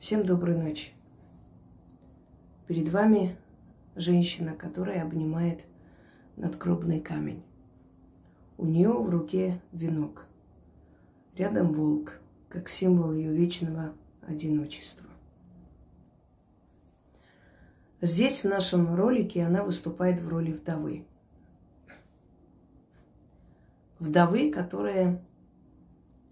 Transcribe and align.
Всем 0.00 0.24
доброй 0.24 0.56
ночи. 0.56 0.92
Перед 2.66 2.88
вами 2.88 3.36
женщина, 3.96 4.54
которая 4.54 5.02
обнимает 5.02 5.66
надгробный 6.36 7.02
камень. 7.02 7.42
У 8.56 8.64
нее 8.64 8.94
в 8.94 9.10
руке 9.10 9.60
венок. 9.72 10.24
Рядом 11.36 11.74
волк, 11.74 12.18
как 12.48 12.70
символ 12.70 13.12
ее 13.12 13.34
вечного 13.34 13.92
одиночества. 14.26 15.06
Здесь, 18.00 18.42
в 18.42 18.48
нашем 18.48 18.94
ролике, 18.94 19.44
она 19.44 19.62
выступает 19.62 20.18
в 20.18 20.28
роли 20.30 20.52
вдовы. 20.52 21.04
Вдовы, 23.98 24.50
которая 24.50 25.22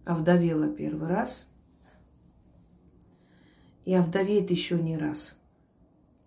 овдовела 0.06 0.68
первый 0.68 1.06
раз 1.06 1.47
и 3.88 3.94
овдовеет 3.94 4.50
еще 4.50 4.78
не 4.78 4.98
раз. 4.98 5.34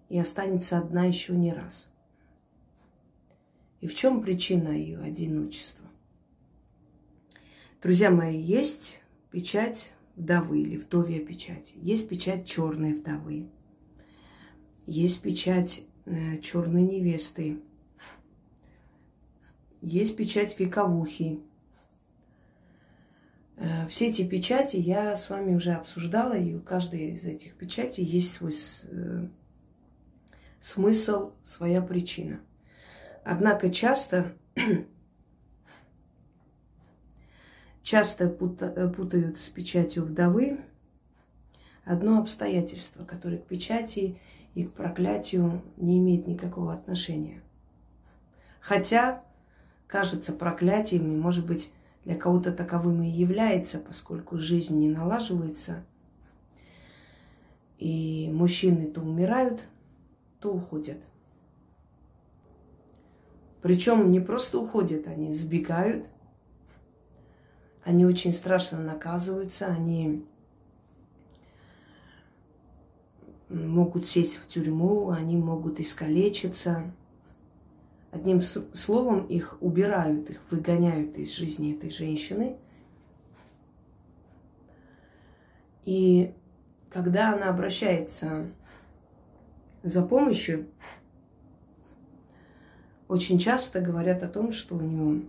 И 0.10 0.18
останется 0.18 0.80
одна 0.80 1.06
еще 1.06 1.34
не 1.34 1.54
раз. 1.54 1.92
И 3.82 3.88
в 3.88 3.96
чем 3.96 4.24
причина 4.24 4.70
ее 4.70 4.98
одиночества? 4.98 5.86
Друзья 7.80 8.10
мои, 8.10 8.42
есть 8.42 9.00
печать 9.30 9.94
вдовы 10.16 10.64
или 10.64 10.76
вдовья 10.76 11.24
печать. 11.24 11.74
Есть 11.76 12.10
печать 12.10 12.48
черной 12.48 12.94
вдовы. 12.94 13.48
Есть 14.88 15.22
печать 15.22 15.84
э, 16.06 16.40
черной 16.40 16.82
невесты. 16.82 17.60
Есть 19.82 20.18
печать 20.18 20.60
вековухи. 20.60 21.42
Э, 23.62 23.88
все 23.88 24.08
эти 24.08 24.28
печати 24.28 24.78
я 24.78 25.16
с 25.16 25.30
вами 25.30 25.56
уже 25.56 25.74
обсуждала, 25.74 26.34
и 26.34 26.56
у 26.56 26.62
каждой 26.62 27.12
из 27.12 27.26
этих 27.26 27.56
печатей 27.56 28.04
есть 28.04 28.34
свой 28.34 28.54
э, 28.86 29.28
смысл, 30.60 31.34
своя 31.44 31.82
причина. 31.82 32.40
Однако 33.24 33.70
часто, 33.70 34.34
часто 37.84 38.26
э, 38.26 38.90
путают 38.90 39.38
с 39.38 39.50
печатью 39.50 40.06
вдовы 40.06 40.60
одно 41.86 42.18
обстоятельство, 42.18 43.06
которое 43.06 43.38
к 43.38 43.46
печати 43.46 44.20
и 44.56 44.64
к 44.64 44.74
проклятию 44.74 45.62
не 45.78 46.00
имеет 46.00 46.26
никакого 46.26 46.74
отношения. 46.74 47.44
Хотя 48.60 49.24
кажется 49.86 50.34
проклятием 50.34 51.12
и, 51.14 51.16
может 51.16 51.46
быть, 51.46 51.72
для 52.06 52.16
кого-то 52.16 52.52
таковым 52.52 53.04
и 53.04 53.10
является, 53.10 53.80
поскольку 53.80 54.38
жизнь 54.38 54.78
не 54.80 54.90
налаживается, 54.90 55.86
и 57.78 58.30
мужчины 58.32 58.88
то 58.88 59.02
умирают, 59.02 59.62
то 60.40 60.54
уходят. 60.54 60.98
Причем 63.62 64.12
не 64.12 64.20
просто 64.20 64.60
уходят, 64.60 65.08
они 65.08 65.34
сбегают, 65.34 66.06
они 67.84 68.06
очень 68.06 68.34
страшно 68.34 68.80
наказываются, 68.80 69.68
они 69.68 70.26
могут 73.50 74.06
сесть 74.06 74.38
в 74.38 74.48
тюрьму, 74.48 75.10
они 75.10 75.38
могут 75.38 75.80
искалечиться. 75.80 76.92
Одним 78.12 78.42
словом, 78.42 79.26
их 79.28 79.58
убирают, 79.62 80.30
их 80.30 80.42
выгоняют 80.52 81.18
из 81.18 81.34
жизни 81.34 81.74
этой 81.74 81.90
женщины. 81.90 82.58
И 85.86 86.34
когда 86.90 87.34
она 87.34 87.50
обращается 87.50 88.48
за 89.82 90.04
помощью, 90.04 90.68
очень 93.08 93.40
часто 93.40 93.80
говорят 93.80 94.24
о 94.24 94.28
том, 94.28 94.52
что 94.52 94.76
у 94.76 94.82
нее 94.82 95.24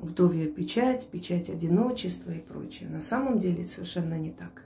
вдовья 0.00 0.48
печать, 0.48 1.08
печать 1.08 1.48
одиночества 1.48 2.32
и 2.32 2.40
прочее. 2.40 2.88
На 2.88 3.00
самом 3.00 3.38
деле 3.38 3.66
совершенно 3.66 4.18
не 4.18 4.30
так. 4.30 4.64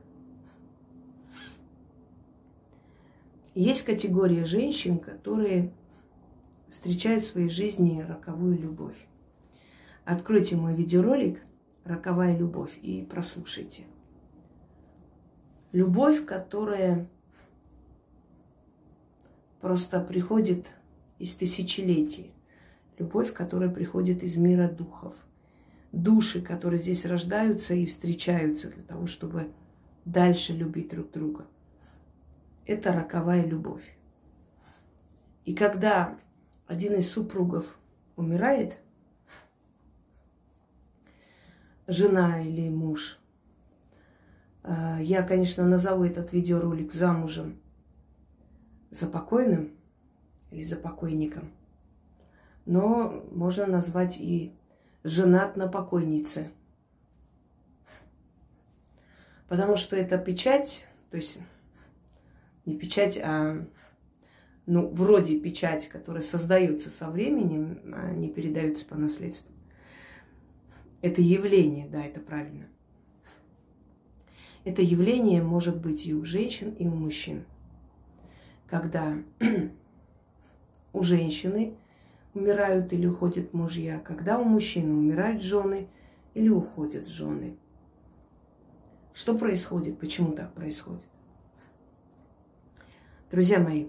Есть 3.55 3.85
категория 3.85 4.45
женщин, 4.45 4.99
которые 4.99 5.73
встречают 6.69 7.25
в 7.25 7.29
своей 7.29 7.49
жизни 7.49 8.01
роковую 8.01 8.59
любовь. 8.59 8.97
Откройте 10.05 10.57
мой 10.57 10.75
видеоролик 10.75 11.43
«Роковая 11.85 12.37
любовь» 12.37 12.79
и 12.83 13.03
прослушайте. 13.03 13.85
Любовь, 15.73 16.25
которая 16.25 17.09
просто 19.61 20.01
приходит 20.01 20.67
из 21.19 21.35
тысячелетий. 21.35 22.33
Любовь, 22.99 23.33
которая 23.33 23.71
приходит 23.71 24.23
из 24.23 24.37
мира 24.37 24.69
духов. 24.69 25.15
Души, 25.93 26.41
которые 26.41 26.79
здесь 26.79 27.05
рождаются 27.05 27.75
и 27.75 27.87
встречаются 27.87 28.71
для 28.71 28.83
того, 28.83 29.07
чтобы 29.07 29.51
дальше 30.05 30.53
любить 30.53 30.91
друг 30.91 31.11
друга. 31.11 31.47
Это 32.65 32.93
роковая 32.93 33.45
любовь. 33.45 33.97
И 35.45 35.55
когда 35.55 36.19
один 36.67 36.95
из 36.95 37.11
супругов 37.11 37.79
умирает, 38.17 38.77
жена 41.87 42.43
или 42.43 42.69
муж, 42.69 43.19
э, 44.65 44.99
я, 45.01 45.23
конечно, 45.23 45.65
назову 45.65 46.05
этот 46.05 46.33
видеоролик 46.33 46.93
замужем 46.93 47.61
за 48.91 49.07
покойным 49.07 49.73
или 50.51 50.65
за 50.65 50.77
покойником, 50.77 51.51
но 52.65 53.25
можно 53.31 53.67
назвать 53.67 54.19
и 54.19 54.53
женат 55.05 55.57
на 55.57 55.69
покойнице. 55.69 56.51
Потому 59.49 59.77
что 59.77 59.95
это 59.95 60.19
печать, 60.19 60.89
то 61.11 61.17
есть 61.17 61.39
не 62.65 62.77
печать, 62.77 63.17
а 63.23 63.65
ну, 64.67 64.89
вроде 64.89 65.39
печать, 65.39 65.89
которая 65.89 66.23
создается 66.23 66.91
со 66.91 67.09
временем, 67.09 67.81
а 67.93 68.13
не 68.13 68.29
передается 68.29 68.85
по 68.85 68.97
наследству. 68.97 69.53
Это 71.03 71.23
явление, 71.23 71.89
да, 71.89 72.05
это 72.05 72.21
правильно. 72.21 72.67
Это 74.65 74.83
явление 74.83 75.41
может 75.41 75.81
быть 75.81 76.05
и 76.07 76.15
у 76.15 76.25
женщин, 76.25 76.71
и 76.71 76.89
у 76.89 76.95
мужчин. 76.95 77.45
Когда 78.67 79.17
у 80.93 81.03
женщины 81.03 81.77
умирают 82.35 82.93
или 82.93 83.07
уходят 83.07 83.55
мужья, 83.55 84.01
когда 84.01 84.39
у 84.39 84.45
мужчины 84.45 84.93
умирают 84.93 85.43
жены 85.43 85.89
или 86.35 86.49
уходят 86.49 87.07
жены. 87.07 87.57
Что 89.15 89.39
происходит? 89.39 89.99
Почему 90.01 90.33
так 90.33 90.53
происходит? 90.53 91.07
Друзья 93.31 93.61
мои, 93.61 93.87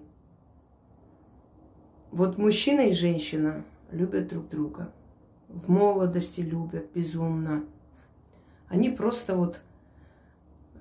вот 2.18 2.40
мужчина 2.40 2.82
и 2.82 2.94
женщина 2.94 3.64
любят 3.92 4.28
друг 4.28 4.50
друга. 4.50 4.92
В 5.50 5.70
молодости 5.70 6.42
любят 6.42 6.90
безумно. 6.92 7.64
Они 8.70 8.90
просто 8.90 9.36
вот 9.36 9.62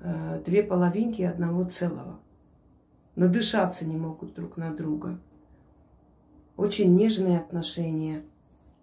э, 0.01 0.43
две 0.47 0.63
половинки 0.63 1.21
одного 1.21 1.65
целого. 1.65 2.19
Надышаться 3.17 3.85
не 3.85 3.99
могут 3.99 4.33
друг 4.33 4.57
на 4.57 4.75
друга. 4.75 5.21
Очень 6.57 6.97
нежные 6.97 7.39
отношения, 7.39 8.25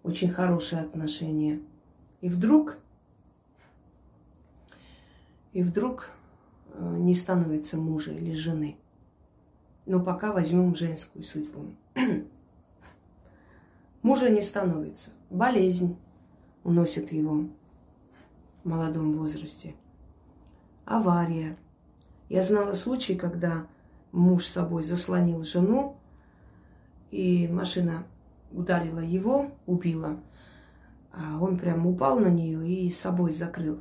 очень 0.03 0.29
хорошие 0.29 0.83
отношения. 0.83 1.59
И 2.21 2.29
вдруг, 2.29 2.77
и 5.53 5.63
вдруг 5.63 6.11
э, 6.67 6.97
не 6.99 7.15
становится 7.15 7.77
мужа 7.77 8.11
или 8.11 8.35
жены. 8.35 8.77
Но 9.87 9.99
пока 9.99 10.31
возьмем 10.31 10.75
женскую 10.75 11.23
судьбу. 11.23 11.73
Мужа 14.03 14.29
не 14.29 14.41
становится. 14.41 15.11
Болезнь 15.29 15.97
уносит 16.65 17.13
его 17.13 17.45
в 18.63 18.69
молодом 18.69 19.13
возрасте. 19.13 19.75
Авария. 20.85 21.57
Я 22.27 22.41
знала 22.41 22.73
случай, 22.73 23.15
когда 23.15 23.65
муж 24.11 24.45
с 24.45 24.51
собой 24.51 24.83
заслонил 24.83 25.43
жену, 25.43 25.95
и 27.11 27.47
машина 27.47 28.05
ударила 28.51 28.99
его, 28.99 29.51
убила. 29.65 30.19
А 31.13 31.37
он 31.39 31.57
прям 31.57 31.87
упал 31.87 32.19
на 32.19 32.27
нее 32.27 32.67
и 32.67 32.91
с 32.91 32.99
собой 32.99 33.31
закрыл. 33.31 33.79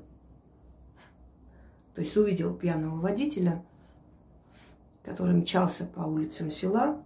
То 1.95 2.01
есть 2.01 2.17
увидел 2.17 2.55
пьяного 2.55 2.97
водителя, 3.01 3.65
который 5.03 5.35
мчался 5.35 5.85
по 5.85 6.03
улицам 6.03 6.53
села, 6.53 7.03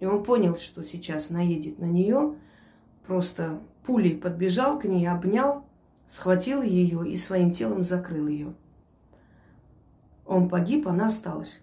и 0.00 0.06
он 0.06 0.22
понял, 0.22 0.56
что 0.56 0.82
сейчас 0.82 1.30
наедет 1.30 1.78
на 1.78 1.86
нее, 1.86 2.36
просто 3.06 3.60
пулей 3.84 4.16
подбежал 4.16 4.78
к 4.78 4.84
ней, 4.84 5.08
обнял, 5.08 5.64
схватил 6.06 6.62
ее 6.62 7.08
и 7.08 7.16
своим 7.16 7.52
телом 7.52 7.82
закрыл 7.82 8.28
ее. 8.28 8.54
Он 10.24 10.48
погиб, 10.48 10.86
она 10.86 11.06
осталась. 11.06 11.60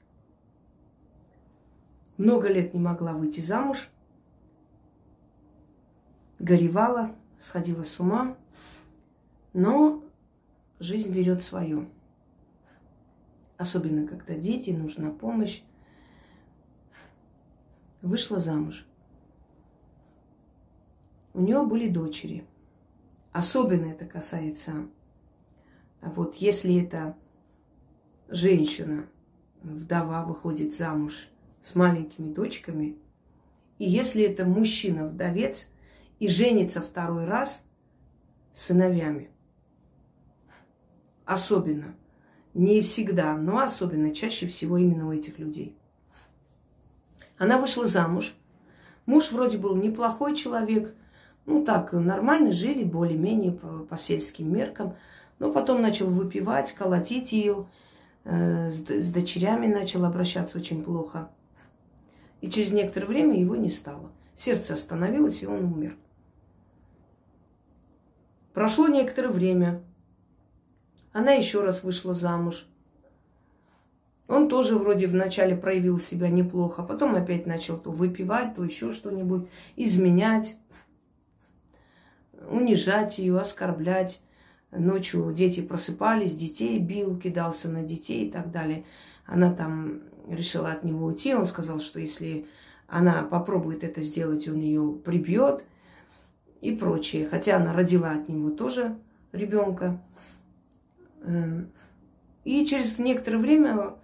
Много 2.18 2.48
лет 2.48 2.74
не 2.74 2.80
могла 2.80 3.14
выйти 3.14 3.42
замуж. 3.42 3.90
Горевала, 6.40 7.16
сходила 7.38 7.84
с 7.84 8.00
ума. 8.00 8.38
Но 9.54 10.04
жизнь 10.80 11.12
берет 11.14 11.42
свое. 11.42 11.88
Особенно, 13.58 14.08
когда 14.08 14.36
дети, 14.36 14.72
нужна 14.72 15.12
помощь. 15.12 15.62
Вышла 18.06 18.38
замуж. 18.38 18.86
У 21.34 21.42
нее 21.42 21.66
были 21.66 21.90
дочери. 21.90 22.46
Особенно 23.32 23.88
это 23.88 24.06
касается, 24.06 24.88
вот 26.02 26.36
если 26.36 26.84
это 26.84 27.18
женщина, 28.28 29.08
вдова 29.64 30.24
выходит 30.24 30.78
замуж 30.78 31.30
с 31.64 31.74
маленькими 31.74 32.32
дочками, 32.32 32.96
и 33.80 33.90
если 33.90 34.24
это 34.24 34.46
мужчина-вдовец 34.46 35.68
и 36.20 36.28
женится 36.28 36.82
второй 36.82 37.26
раз 37.26 37.64
с 38.54 38.68
сыновьями. 38.68 39.32
Особенно. 41.26 41.96
Не 42.54 42.84
всегда, 42.84 43.36
но 43.36 43.58
особенно, 43.58 44.14
чаще 44.14 44.46
всего 44.46 44.78
именно 44.78 45.08
у 45.08 45.12
этих 45.12 45.40
людей. 45.40 45.76
Она 47.38 47.58
вышла 47.58 47.86
замуж. 47.86 48.34
Муж 49.06 49.32
вроде 49.32 49.58
был 49.58 49.76
неплохой 49.76 50.36
человек. 50.36 50.94
Ну 51.46 51.64
так, 51.64 51.94
нормально 51.94 52.52
жили, 52.52 52.84
более-менее 52.84 53.52
по, 53.52 53.80
по 53.80 53.98
сельским 53.98 54.52
меркам. 54.52 54.96
Но 55.38 55.52
потом 55.52 55.82
начал 55.82 56.08
выпивать, 56.08 56.72
колотить 56.72 57.34
ее. 57.34 57.68
Э, 58.24 58.70
с, 58.70 58.84
с 58.90 59.12
дочерями 59.12 59.68
начал 59.68 60.06
обращаться 60.06 60.58
очень 60.58 60.84
плохо. 60.84 61.30
И 62.42 62.50
через 62.50 62.72
некоторое 62.72 63.08
время 63.08 63.40
его 63.40 63.56
не 63.56 63.70
стало. 63.70 64.12
Сердце 64.36 64.74
остановилось, 64.74 65.44
и 65.44 65.48
он 65.48 65.66
умер. 65.66 65.98
Прошло 68.54 68.88
некоторое 68.88 69.30
время. 69.30 69.84
Она 71.14 71.34
еще 71.34 71.62
раз 71.62 71.84
вышла 71.84 72.14
замуж. 72.14 72.68
Он 74.28 74.50
тоже 74.50 74.78
вроде 74.78 75.06
вначале 75.06 75.56
проявил 75.56 76.00
себя 76.00 76.30
неплохо, 76.30 76.82
а 76.82 76.86
потом 76.86 77.16
опять 77.16 77.46
начал 77.46 77.78
то 77.78 77.92
выпивать, 77.92 78.56
то 78.56 78.64
еще 78.64 78.92
что-нибудь, 78.92 79.48
изменять, 79.76 80.58
унижать 82.50 83.20
ее, 83.20 83.40
оскорблять. 83.40 84.22
Ночью 84.72 85.32
дети 85.32 85.62
просыпались, 85.62 86.36
детей 86.36 86.80
бил, 86.80 87.18
кидался 87.18 87.70
на 87.70 87.84
детей 87.84 88.28
и 88.28 88.32
так 88.32 88.52
далее. 88.52 88.84
Она 89.26 89.54
там 89.54 90.02
решила 90.28 90.72
от 90.72 90.84
него 90.84 91.06
уйти. 91.06 91.34
Он 91.36 91.46
сказал, 91.46 91.80
что 91.80 92.00
если 92.00 92.48
она 92.88 93.24
попробует 93.24 93.84
это 93.84 94.02
сделать, 94.02 94.48
он 94.48 94.60
ее 94.60 95.00
прибьет 95.04 95.64
и 96.62 96.76
прочее. 96.76 97.28
Хотя 97.28 97.58
она 97.58 97.74
родила 97.74 98.12
от 98.12 98.28
него 98.28 98.50
тоже 98.50 98.98
ребенка. 99.32 100.02
Эм, 101.22 101.72
и 102.44 102.66
через 102.66 103.00
некоторое 103.00 103.38
время 103.38 103.96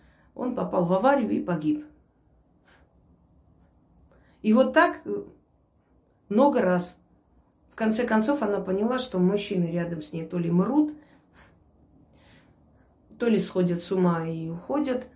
он 0.41 0.55
попал 0.55 0.85
в 0.85 0.93
аварию 0.93 1.29
и 1.29 1.39
погиб. 1.39 1.85
И 4.41 4.53
вот 4.53 4.73
так 4.73 5.01
э, 5.05 5.23
много 6.29 6.63
раз. 6.63 6.97
В 7.69 7.75
конце 7.75 8.07
концов 8.07 8.41
она 8.41 8.59
поняла, 8.59 8.97
что 8.97 9.19
мужчины 9.19 9.65
рядом 9.65 10.01
с 10.01 10.13
ней 10.13 10.25
то 10.25 10.39
ли 10.39 10.49
мрут, 10.49 10.93
то 13.19 13.27
ли 13.27 13.39
сходят 13.39 13.83
с 13.83 13.91
ума 13.91 14.27
и 14.27 14.49
уходят. 14.49 15.07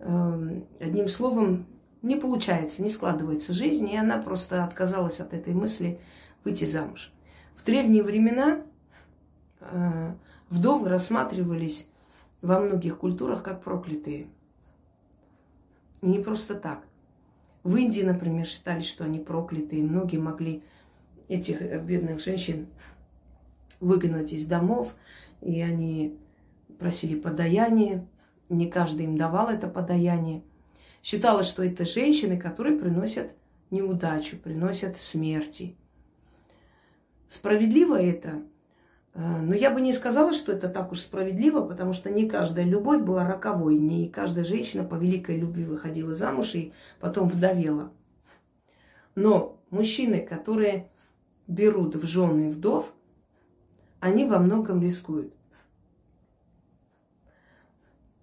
Эм, 0.00 0.66
одним 0.80 1.08
словом, 1.08 1.66
не 2.02 2.16
получается, 2.16 2.82
не 2.82 2.90
складывается 2.90 3.52
жизнь, 3.52 3.88
и 3.88 3.96
она 3.96 4.18
просто 4.18 4.64
отказалась 4.64 5.20
от 5.20 5.32
этой 5.32 5.54
мысли 5.54 6.00
выйти 6.42 6.64
замуж. 6.64 7.12
В 7.54 7.64
древние 7.64 8.02
времена 8.02 8.62
э, 9.60 10.14
вдовы 10.48 10.88
рассматривались 10.88 11.86
во 12.44 12.60
многих 12.60 12.98
культурах 12.98 13.42
как 13.42 13.62
проклятые. 13.62 14.26
И 16.02 16.06
не 16.06 16.18
просто 16.18 16.54
так. 16.54 16.86
В 17.62 17.76
Индии, 17.76 18.02
например, 18.02 18.46
считали, 18.46 18.82
что 18.82 19.04
они 19.04 19.18
проклятые. 19.18 19.82
Многие 19.82 20.18
могли 20.18 20.62
этих 21.28 21.62
бедных 21.82 22.20
женщин 22.20 22.66
выгнать 23.80 24.34
из 24.34 24.44
домов, 24.46 24.94
и 25.40 25.62
они 25.62 26.18
просили 26.78 27.18
подаяние. 27.18 28.06
Не 28.50 28.70
каждый 28.70 29.06
им 29.06 29.16
давал 29.16 29.48
это 29.48 29.66
подаяние. 29.66 30.42
Считалось, 31.02 31.46
что 31.46 31.64
это 31.64 31.86
женщины, 31.86 32.38
которые 32.38 32.78
приносят 32.78 33.32
неудачу, 33.70 34.36
приносят 34.36 34.98
смерти. 34.98 35.76
Справедливо 37.26 38.00
это? 38.00 38.42
Э, 39.14 39.40
но 39.40 39.54
я 39.54 39.70
бы 39.70 39.80
не 39.80 39.92
сказала, 39.92 40.32
что 40.32 40.52
это 40.52 40.68
так 40.68 40.92
уж 40.92 41.00
справедливо, 41.00 41.62
потому 41.62 41.92
что 41.92 42.10
не 42.10 42.28
каждая 42.28 42.64
любовь 42.64 43.02
была 43.02 43.26
роковой, 43.26 43.78
не 43.78 44.08
каждая 44.08 44.44
женщина 44.44 44.84
по 44.84 44.96
великой 44.96 45.38
любви 45.38 45.64
выходила 45.64 46.14
замуж 46.14 46.54
и 46.54 46.72
потом 47.00 47.28
вдовела. 47.28 47.92
Но 49.14 49.60
мужчины, 49.70 50.20
которые 50.20 50.90
берут 51.46 51.94
в 51.94 52.04
жены 52.06 52.48
вдов, 52.50 52.92
они 54.00 54.24
во 54.24 54.38
многом 54.38 54.82
рискуют. 54.82 55.32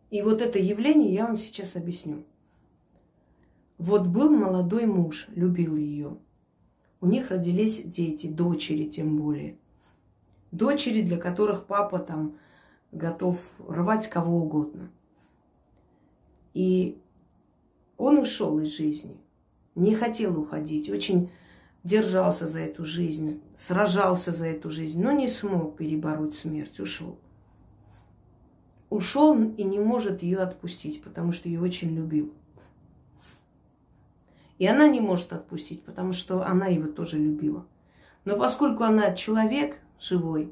И 0.10 0.22
вот 0.22 0.42
это 0.42 0.60
явление 0.60 1.14
я 1.14 1.26
вам 1.26 1.38
сейчас 1.38 1.78
объясню. 1.78 2.26
Вот 3.78 4.08
был 4.08 4.30
молодой 4.30 4.86
муж, 4.86 5.28
любил 5.30 5.78
ее. 5.78 6.18
У 7.00 7.08
них 7.08 7.30
родились 7.32 7.82
дети, 7.84 8.28
дочери 8.28 8.90
тем 8.90 9.18
более 9.18 9.58
дочери, 10.52 11.02
для 11.02 11.18
которых 11.18 11.66
папа 11.66 12.00
там 12.00 12.38
готов 12.92 13.40
рвать 13.68 14.08
кого 14.10 14.38
угодно. 14.38 14.92
И 16.54 17.02
он 17.98 18.18
ушел 18.18 18.60
из 18.60 18.76
жизни, 18.76 19.18
не 19.76 19.96
хотел 19.96 20.40
уходить, 20.40 20.90
очень 20.90 21.30
держался 21.84 22.48
за 22.48 22.60
эту 22.60 22.86
жизнь, 22.86 23.42
сражался 23.56 24.32
за 24.32 24.48
эту 24.48 24.70
жизнь, 24.70 25.02
но 25.02 25.12
не 25.12 25.28
смог 25.28 25.78
перебороть 25.78 26.34
смерть, 26.34 26.80
ушел. 26.80 27.18
Ушел 28.90 29.42
и 29.42 29.64
не 29.64 29.80
может 29.80 30.22
ее 30.22 30.40
отпустить, 30.40 31.02
потому 31.02 31.32
что 31.32 31.48
ее 31.48 31.62
очень 31.62 31.96
любил. 31.96 32.34
И 34.58 34.68
она 34.68 34.88
не 34.88 35.00
может 35.00 35.34
отпустить, 35.34 35.84
потому 35.84 36.14
что 36.14 36.46
она 36.46 36.68
его 36.68 36.88
тоже 36.88 37.18
любила. 37.18 37.66
Но 38.26 38.38
поскольку 38.38 38.84
она 38.84 39.16
человек, 39.16 39.81
живой. 40.02 40.52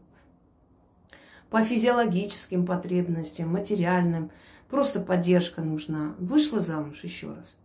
По 1.49 1.63
физиологическим 1.63 2.65
потребностям, 2.65 3.49
материальным. 3.49 4.31
Просто 4.69 4.99
поддержка 4.99 5.61
нужна. 5.61 6.15
Вышла 6.19 6.59
замуж 6.59 7.03
еще 7.03 7.33
раз. 7.33 7.57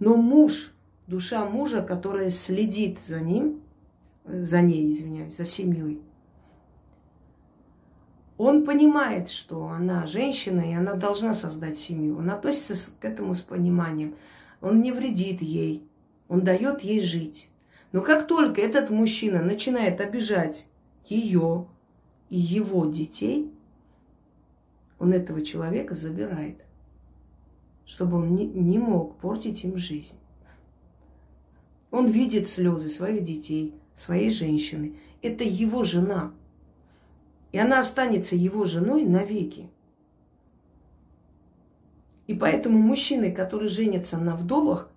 Но 0.00 0.16
муж, 0.16 0.72
душа 1.06 1.44
мужа, 1.44 1.80
которая 1.80 2.30
следит 2.30 2.98
за 2.98 3.20
ним, 3.20 3.62
за 4.24 4.60
ней, 4.60 4.90
извиняюсь, 4.90 5.36
за 5.36 5.44
семьей, 5.44 6.02
он 8.36 8.64
понимает, 8.64 9.30
что 9.30 9.68
она 9.68 10.06
женщина, 10.06 10.60
и 10.60 10.74
она 10.74 10.94
должна 10.94 11.34
создать 11.34 11.78
семью. 11.78 12.18
Он 12.18 12.30
относится 12.30 12.90
к 12.98 13.04
этому 13.04 13.34
с 13.34 13.40
пониманием. 13.40 14.16
Он 14.60 14.82
не 14.82 14.90
вредит 14.90 15.40
ей. 15.40 15.86
Он 16.28 16.42
дает 16.42 16.80
ей 16.80 17.00
жить. 17.00 17.48
Но 17.94 18.02
как 18.02 18.26
только 18.26 18.60
этот 18.60 18.90
мужчина 18.90 19.40
начинает 19.40 20.00
обижать 20.00 20.66
ее 21.06 21.68
и 22.28 22.36
его 22.36 22.86
детей, 22.86 23.52
он 24.98 25.12
этого 25.12 25.42
человека 25.42 25.94
забирает, 25.94 26.56
чтобы 27.86 28.16
он 28.16 28.34
не, 28.34 28.46
не 28.46 28.80
мог 28.80 29.16
портить 29.18 29.62
им 29.62 29.78
жизнь. 29.78 30.16
Он 31.92 32.06
видит 32.06 32.48
слезы 32.48 32.88
своих 32.88 33.22
детей, 33.22 33.76
своей 33.94 34.30
женщины. 34.30 34.98
Это 35.22 35.44
его 35.44 35.84
жена. 35.84 36.32
И 37.52 37.58
она 37.58 37.78
останется 37.78 38.34
его 38.34 38.64
женой 38.64 39.04
навеки. 39.04 39.70
И 42.26 42.34
поэтому 42.34 42.76
мужчины, 42.80 43.30
которые 43.30 43.68
женятся 43.68 44.18
на 44.18 44.34
вдовах, 44.34 44.90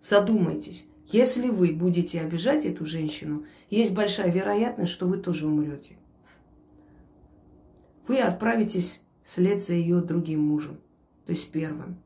задумайтесь, 0.00 0.86
если 1.06 1.48
вы 1.48 1.72
будете 1.72 2.20
обижать 2.20 2.64
эту 2.64 2.84
женщину, 2.84 3.44
есть 3.70 3.92
большая 3.92 4.30
вероятность, 4.30 4.92
что 4.92 5.06
вы 5.06 5.18
тоже 5.18 5.46
умрете. 5.46 5.96
Вы 8.06 8.18
отправитесь 8.18 9.02
вслед 9.22 9.62
за 9.62 9.74
ее 9.74 10.00
другим 10.00 10.40
мужем, 10.40 10.78
то 11.26 11.32
есть 11.32 11.50
первым. 11.50 11.98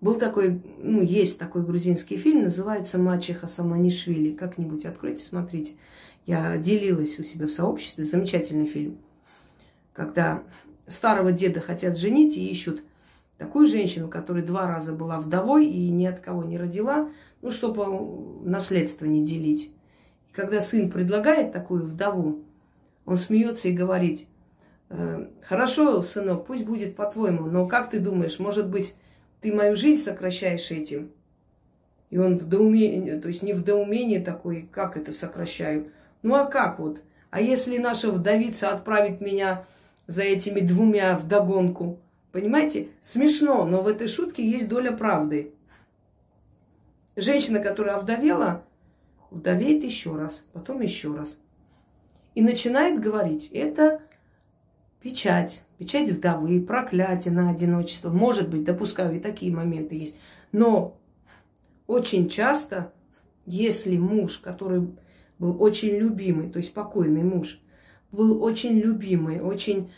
Был 0.00 0.16
такой, 0.16 0.62
ну, 0.78 1.02
есть 1.02 1.38
такой 1.38 1.64
грузинский 1.64 2.16
фильм, 2.16 2.44
называется 2.44 2.98
«Мачеха 2.98 3.48
Саманишвили». 3.48 4.32
Как-нибудь 4.32 4.84
откройте, 4.84 5.24
смотрите. 5.24 5.74
Я 6.26 6.56
делилась 6.58 7.18
у 7.18 7.24
себя 7.24 7.46
в 7.46 7.52
сообществе. 7.52 8.04
Замечательный 8.04 8.66
фильм. 8.66 8.98
Когда 9.92 10.42
старого 10.86 11.32
деда 11.32 11.60
хотят 11.60 11.96
женить 11.96 12.36
и 12.36 12.46
ищут 12.48 12.82
такую 13.38 13.66
женщину, 13.66 14.08
которая 14.08 14.44
два 14.44 14.66
раза 14.66 14.92
была 14.92 15.18
вдовой 15.18 15.66
и 15.66 15.90
ни 15.90 16.06
от 16.06 16.20
кого 16.20 16.44
не 16.44 16.58
родила, 16.58 17.10
ну, 17.42 17.50
чтобы 17.50 17.86
наследство 18.48 19.04
не 19.04 19.24
делить. 19.24 19.72
И 20.28 20.32
когда 20.32 20.60
сын 20.60 20.90
предлагает 20.90 21.52
такую 21.52 21.84
вдову, 21.84 22.44
он 23.04 23.16
смеется 23.16 23.68
и 23.68 23.72
говорит, 23.72 24.26
«Э, 24.88 25.28
хорошо, 25.42 26.02
сынок, 26.02 26.46
пусть 26.46 26.64
будет 26.64 26.96
по-твоему, 26.96 27.46
но 27.46 27.66
как 27.66 27.90
ты 27.90 28.00
думаешь, 28.00 28.38
может 28.38 28.68
быть, 28.68 28.94
ты 29.40 29.52
мою 29.52 29.76
жизнь 29.76 30.02
сокращаешь 30.02 30.70
этим? 30.70 31.10
И 32.10 32.18
он 32.18 32.36
в 32.36 32.46
доумении, 32.46 33.18
то 33.18 33.28
есть 33.28 33.42
не 33.42 33.52
в 33.52 33.64
доумении 33.64 34.18
такой, 34.18 34.68
как 34.70 34.96
это 34.96 35.12
сокращаю. 35.12 35.90
Ну 36.22 36.34
а 36.34 36.46
как 36.46 36.78
вот? 36.78 37.00
А 37.30 37.40
если 37.40 37.78
наша 37.78 38.10
вдовица 38.10 38.70
отправит 38.70 39.20
меня 39.20 39.66
за 40.06 40.22
этими 40.22 40.60
двумя 40.60 41.18
вдогонку? 41.18 41.98
Понимаете? 42.36 42.88
Смешно, 43.00 43.64
но 43.64 43.80
в 43.80 43.88
этой 43.88 44.08
шутке 44.08 44.46
есть 44.46 44.68
доля 44.68 44.92
правды. 44.92 45.54
Женщина, 47.16 47.60
которая 47.60 47.96
овдовела, 47.96 48.62
вдовеет 49.30 49.82
еще 49.82 50.14
раз, 50.14 50.44
потом 50.52 50.82
еще 50.82 51.16
раз. 51.16 51.38
И 52.34 52.42
начинает 52.42 53.00
говорить, 53.00 53.48
это 53.54 54.02
печать, 55.00 55.62
печать 55.78 56.10
вдовы, 56.10 56.60
проклятие 56.60 57.32
на 57.32 57.48
одиночество. 57.48 58.10
Может 58.10 58.50
быть, 58.50 58.64
допускаю, 58.64 59.16
и 59.16 59.18
такие 59.18 59.50
моменты 59.50 59.94
есть. 59.94 60.16
Но 60.52 60.98
очень 61.86 62.28
часто, 62.28 62.92
если 63.46 63.96
муж, 63.96 64.40
который 64.40 64.90
был 65.38 65.56
очень 65.62 65.96
любимый, 65.96 66.50
то 66.50 66.58
есть 66.58 66.74
покойный 66.74 67.22
муж, 67.22 67.62
был 68.12 68.42
очень 68.42 68.74
любимый, 68.78 69.40
очень 69.40 69.90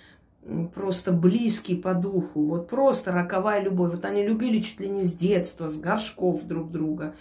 просто 0.75 1.13
близкий 1.13 1.77
по 1.77 1.95
духу, 1.95 2.47
вот 2.47 2.69
просто 2.69 3.13
роковая 3.13 3.63
любовь. 3.63 3.93
Вот 3.93 4.05
они 4.05 4.27
любили 4.27 4.61
чуть 4.61 4.81
ли 4.81 4.89
не 4.89 5.05
с 5.05 5.13
детства, 5.13 5.69
с 5.69 5.79
горшков 5.79 6.45
друг 6.45 6.71
друга. 6.71 7.15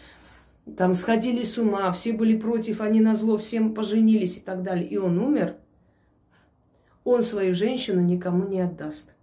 Там 0.78 0.96
сходили 0.96 1.44
с 1.44 1.58
ума, 1.58 1.92
все 1.92 2.14
были 2.14 2.38
против, 2.38 2.82
они 2.82 3.00
на 3.00 3.16
зло 3.16 3.38
всем 3.38 3.74
поженились 3.74 4.38
и 4.38 4.40
так 4.40 4.64
далее. 4.64 4.88
И 4.88 4.98
он 4.98 5.18
умер, 5.18 5.56
он 7.04 7.24
свою 7.24 7.54
женщину 7.54 8.02
никому 8.02 8.48
не 8.48 8.62
отдаст. 8.62 9.14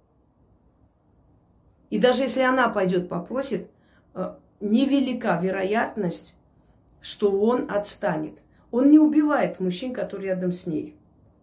И 1.90 1.98
даже 1.98 2.22
если 2.22 2.40
она 2.40 2.68
пойдет 2.68 3.08
попросит, 3.08 3.68
э, 4.14 4.34
невелика 4.60 5.38
вероятность, 5.40 6.34
что 7.00 7.30
он 7.40 7.70
отстанет. 7.70 8.38
Он 8.70 8.90
не 8.90 8.98
убивает 8.98 9.60
мужчин, 9.60 9.92
которые 9.92 10.30
рядом 10.30 10.52
с 10.52 10.66
ней. 10.66 10.96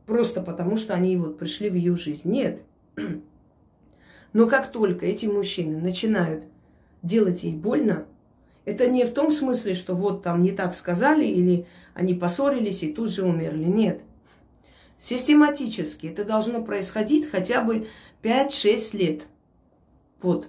Просто 0.05 0.41
потому, 0.41 0.77
что 0.77 0.93
они 0.93 1.15
вот 1.17 1.37
пришли 1.37 1.69
в 1.69 1.75
ее 1.75 1.95
жизнь. 1.95 2.29
Нет. 2.29 2.61
Но 4.33 4.47
как 4.47 4.71
только 4.71 5.05
эти 5.05 5.25
мужчины 5.25 5.79
начинают 5.79 6.43
делать 7.03 7.43
ей 7.43 7.55
больно, 7.55 8.05
это 8.65 8.87
не 8.87 9.05
в 9.05 9.13
том 9.13 9.31
смысле, 9.31 9.73
что 9.73 9.95
вот 9.95 10.23
там 10.23 10.43
не 10.43 10.51
так 10.51 10.73
сказали, 10.73 11.25
или 11.25 11.65
они 11.93 12.13
поссорились 12.13 12.83
и 12.83 12.93
тут 12.93 13.11
же 13.11 13.23
умерли. 13.23 13.65
Нет. 13.65 14.01
Систематически 14.99 16.07
это 16.07 16.23
должно 16.23 16.61
происходить 16.61 17.29
хотя 17.29 17.61
бы 17.61 17.87
5-6 18.21 18.97
лет. 18.97 19.23
Вот. 20.21 20.47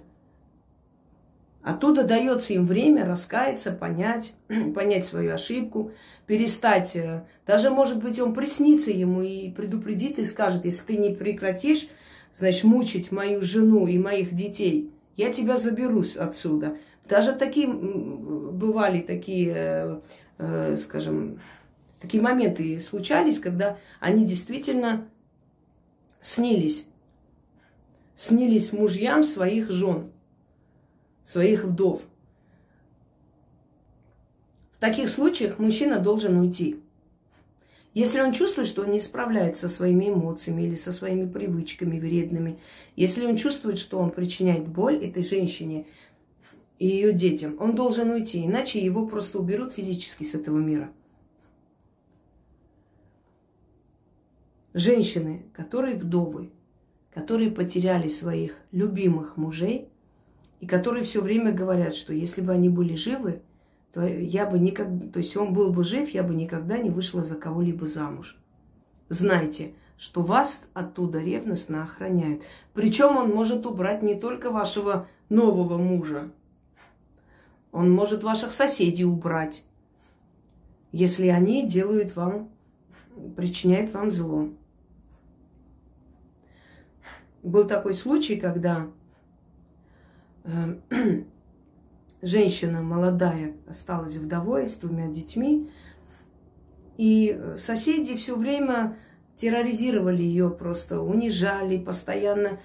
Оттуда 1.63 2.03
дается 2.03 2.53
им 2.53 2.65
время 2.65 3.05
раскаяться, 3.05 3.71
понять, 3.71 4.35
понять 4.75 5.05
свою 5.05 5.33
ошибку, 5.33 5.93
перестать. 6.27 6.95
Э, 6.97 7.23
даже, 7.47 7.69
может 7.69 8.03
быть, 8.03 8.19
он 8.19 8.33
приснится 8.33 8.91
ему 8.91 9.21
и 9.21 9.49
предупредит 9.49 10.19
и 10.19 10.25
скажет, 10.25 10.65
если 10.65 10.83
ты 10.85 10.97
не 10.97 11.15
прекратишь, 11.15 11.87
значит, 12.35 12.65
мучить 12.65 13.13
мою 13.13 13.41
жену 13.41 13.87
и 13.87 13.97
моих 13.97 14.33
детей, 14.33 14.91
я 15.15 15.31
тебя 15.31 15.55
заберу 15.55 16.03
отсюда. 16.17 16.77
Даже 17.07 17.31
такие 17.31 17.67
бывали 17.67 18.99
такие, 18.99 19.53
э, 19.55 19.99
э, 20.39 20.77
скажем, 20.77 21.39
такие 22.01 22.21
моменты 22.21 22.77
случались, 22.81 23.39
когда 23.39 23.77
они 24.01 24.25
действительно 24.25 25.07
снились. 26.19 26.87
Снились 28.17 28.73
мужьям 28.73 29.23
своих 29.23 29.71
жен 29.71 30.12
своих 31.25 31.63
вдов. 31.63 32.03
В 34.73 34.77
таких 34.79 35.09
случаях 35.09 35.59
мужчина 35.59 35.99
должен 35.99 36.37
уйти. 36.37 36.79
Если 37.93 38.21
он 38.21 38.33
чувствует, 38.33 38.67
что 38.67 38.81
он 38.81 38.91
не 38.91 38.99
справляется 38.99 39.69
со 39.69 39.75
своими 39.75 40.09
эмоциями 40.09 40.63
или 40.63 40.75
со 40.75 40.91
своими 40.91 41.29
привычками 41.29 41.99
вредными, 41.99 42.59
если 42.95 43.25
он 43.25 43.37
чувствует, 43.37 43.77
что 43.77 43.99
он 43.99 44.09
причиняет 44.09 44.67
боль 44.67 44.97
этой 44.97 45.23
женщине 45.23 45.85
и 46.79 46.87
ее 46.87 47.13
детям, 47.13 47.55
он 47.59 47.75
должен 47.75 48.09
уйти, 48.09 48.43
иначе 48.43 48.83
его 48.83 49.05
просто 49.05 49.37
уберут 49.37 49.73
физически 49.73 50.23
с 50.23 50.33
этого 50.33 50.57
мира. 50.57 50.91
Женщины, 54.73 55.45
которые 55.53 55.95
вдовы, 55.95 56.49
которые 57.13 57.51
потеряли 57.51 58.07
своих 58.07 58.57
любимых 58.71 59.37
мужей, 59.37 59.87
и 60.63 60.65
которые 60.65 61.03
все 61.03 61.19
время 61.19 61.51
говорят, 61.51 61.93
что 61.93 62.13
если 62.13 62.39
бы 62.39 62.53
они 62.53 62.69
были 62.69 62.95
живы, 62.95 63.41
то 63.91 64.01
я 64.01 64.45
бы 64.45 64.57
никогда, 64.57 65.07
то 65.09 65.19
есть 65.19 65.35
он 65.35 65.53
был 65.53 65.73
бы 65.73 65.83
жив, 65.83 66.07
я 66.11 66.23
бы 66.23 66.33
никогда 66.33 66.77
не 66.77 66.89
вышла 66.89 67.21
за 67.21 67.35
кого-либо 67.35 67.85
замуж. 67.85 68.37
Знайте, 69.09 69.73
что 69.97 70.21
вас 70.21 70.69
оттуда 70.73 71.21
ревностно 71.21 71.83
охраняют. 71.83 72.43
Причем 72.73 73.17
он 73.17 73.31
может 73.31 73.65
убрать 73.65 74.03
не 74.03 74.15
только 74.15 74.51
вашего 74.51 75.05
нового 75.27 75.77
мужа, 75.77 76.31
он 77.73 77.91
может 77.91 78.23
ваших 78.23 78.53
соседей 78.53 79.03
убрать, 79.03 79.65
если 80.93 81.27
они 81.27 81.67
делают 81.67 82.15
вам, 82.15 82.49
причиняют 83.35 83.93
вам 83.93 84.11
зло. 84.11 84.47
Был 87.41 87.67
такой 87.67 87.93
случай, 87.93 88.37
когда 88.37 88.87
женщина 92.21 92.81
молодая 92.81 93.53
осталась 93.67 94.15
вдовой 94.15 94.67
с 94.67 94.75
двумя 94.75 95.07
детьми. 95.07 95.69
И 96.97 97.39
соседи 97.57 98.15
все 98.15 98.35
время 98.35 98.97
терроризировали 99.35 100.21
ее, 100.21 100.49
просто 100.49 101.01
унижали, 101.01 101.77
постоянно 101.77 102.59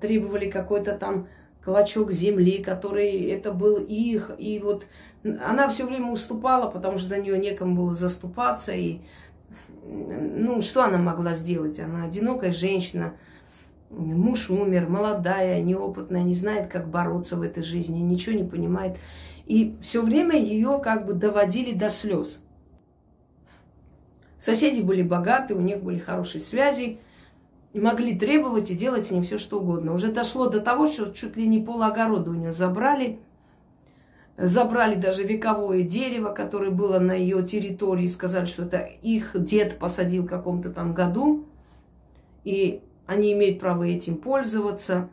требовали 0.00 0.50
какой-то 0.50 0.96
там 0.96 1.28
клочок 1.64 2.12
земли, 2.12 2.62
который 2.62 3.26
это 3.26 3.52
был 3.52 3.76
их. 3.76 4.32
И 4.38 4.58
вот 4.58 4.86
она 5.22 5.68
все 5.68 5.86
время 5.86 6.10
уступала, 6.10 6.70
потому 6.70 6.98
что 6.98 7.08
за 7.08 7.18
нее 7.18 7.38
некому 7.38 7.76
было 7.76 7.92
заступаться. 7.92 8.72
И 8.72 9.00
ну, 9.84 10.60
что 10.60 10.84
она 10.84 10.98
могла 10.98 11.34
сделать? 11.34 11.78
Она 11.80 12.04
одинокая 12.04 12.52
женщина, 12.52 13.14
Муж 13.90 14.50
умер, 14.50 14.88
молодая, 14.88 15.62
неопытная, 15.62 16.22
не 16.22 16.34
знает, 16.34 16.68
как 16.68 16.88
бороться 16.88 17.36
в 17.36 17.42
этой 17.42 17.62
жизни, 17.62 17.98
ничего 18.00 18.36
не 18.36 18.44
понимает. 18.44 18.98
И 19.46 19.76
все 19.80 20.02
время 20.02 20.38
ее 20.38 20.78
как 20.82 21.06
бы 21.06 21.14
доводили 21.14 21.72
до 21.72 21.88
слез. 21.88 22.42
Соседи 24.38 24.82
были 24.82 25.02
богаты, 25.02 25.54
у 25.54 25.60
них 25.60 25.82
были 25.82 25.98
хорошие 25.98 26.40
связи, 26.40 27.00
могли 27.72 28.16
требовать 28.18 28.70
и 28.70 28.74
делать 28.74 29.06
с 29.06 29.10
ней 29.10 29.22
все, 29.22 29.38
что 29.38 29.60
угодно. 29.60 29.94
Уже 29.94 30.12
дошло 30.12 30.48
до 30.48 30.60
того, 30.60 30.86
что 30.86 31.10
чуть 31.10 31.36
ли 31.36 31.46
не 31.46 31.60
пол 31.60 31.82
огорода 31.82 32.30
у 32.30 32.34
нее 32.34 32.52
забрали. 32.52 33.20
Забрали 34.36 34.94
даже 34.94 35.24
вековое 35.24 35.82
дерево, 35.82 36.32
которое 36.32 36.70
было 36.70 37.00
на 37.00 37.12
ее 37.12 37.42
территории, 37.42 38.06
сказали, 38.06 38.46
что 38.46 38.64
это 38.64 38.78
их 38.78 39.32
дед 39.34 39.78
посадил 39.78 40.22
в 40.24 40.28
каком-то 40.28 40.70
там 40.70 40.94
году. 40.94 41.46
И 42.44 42.82
они 43.08 43.32
имеют 43.32 43.58
право 43.58 43.84
этим 43.84 44.18
пользоваться. 44.18 45.08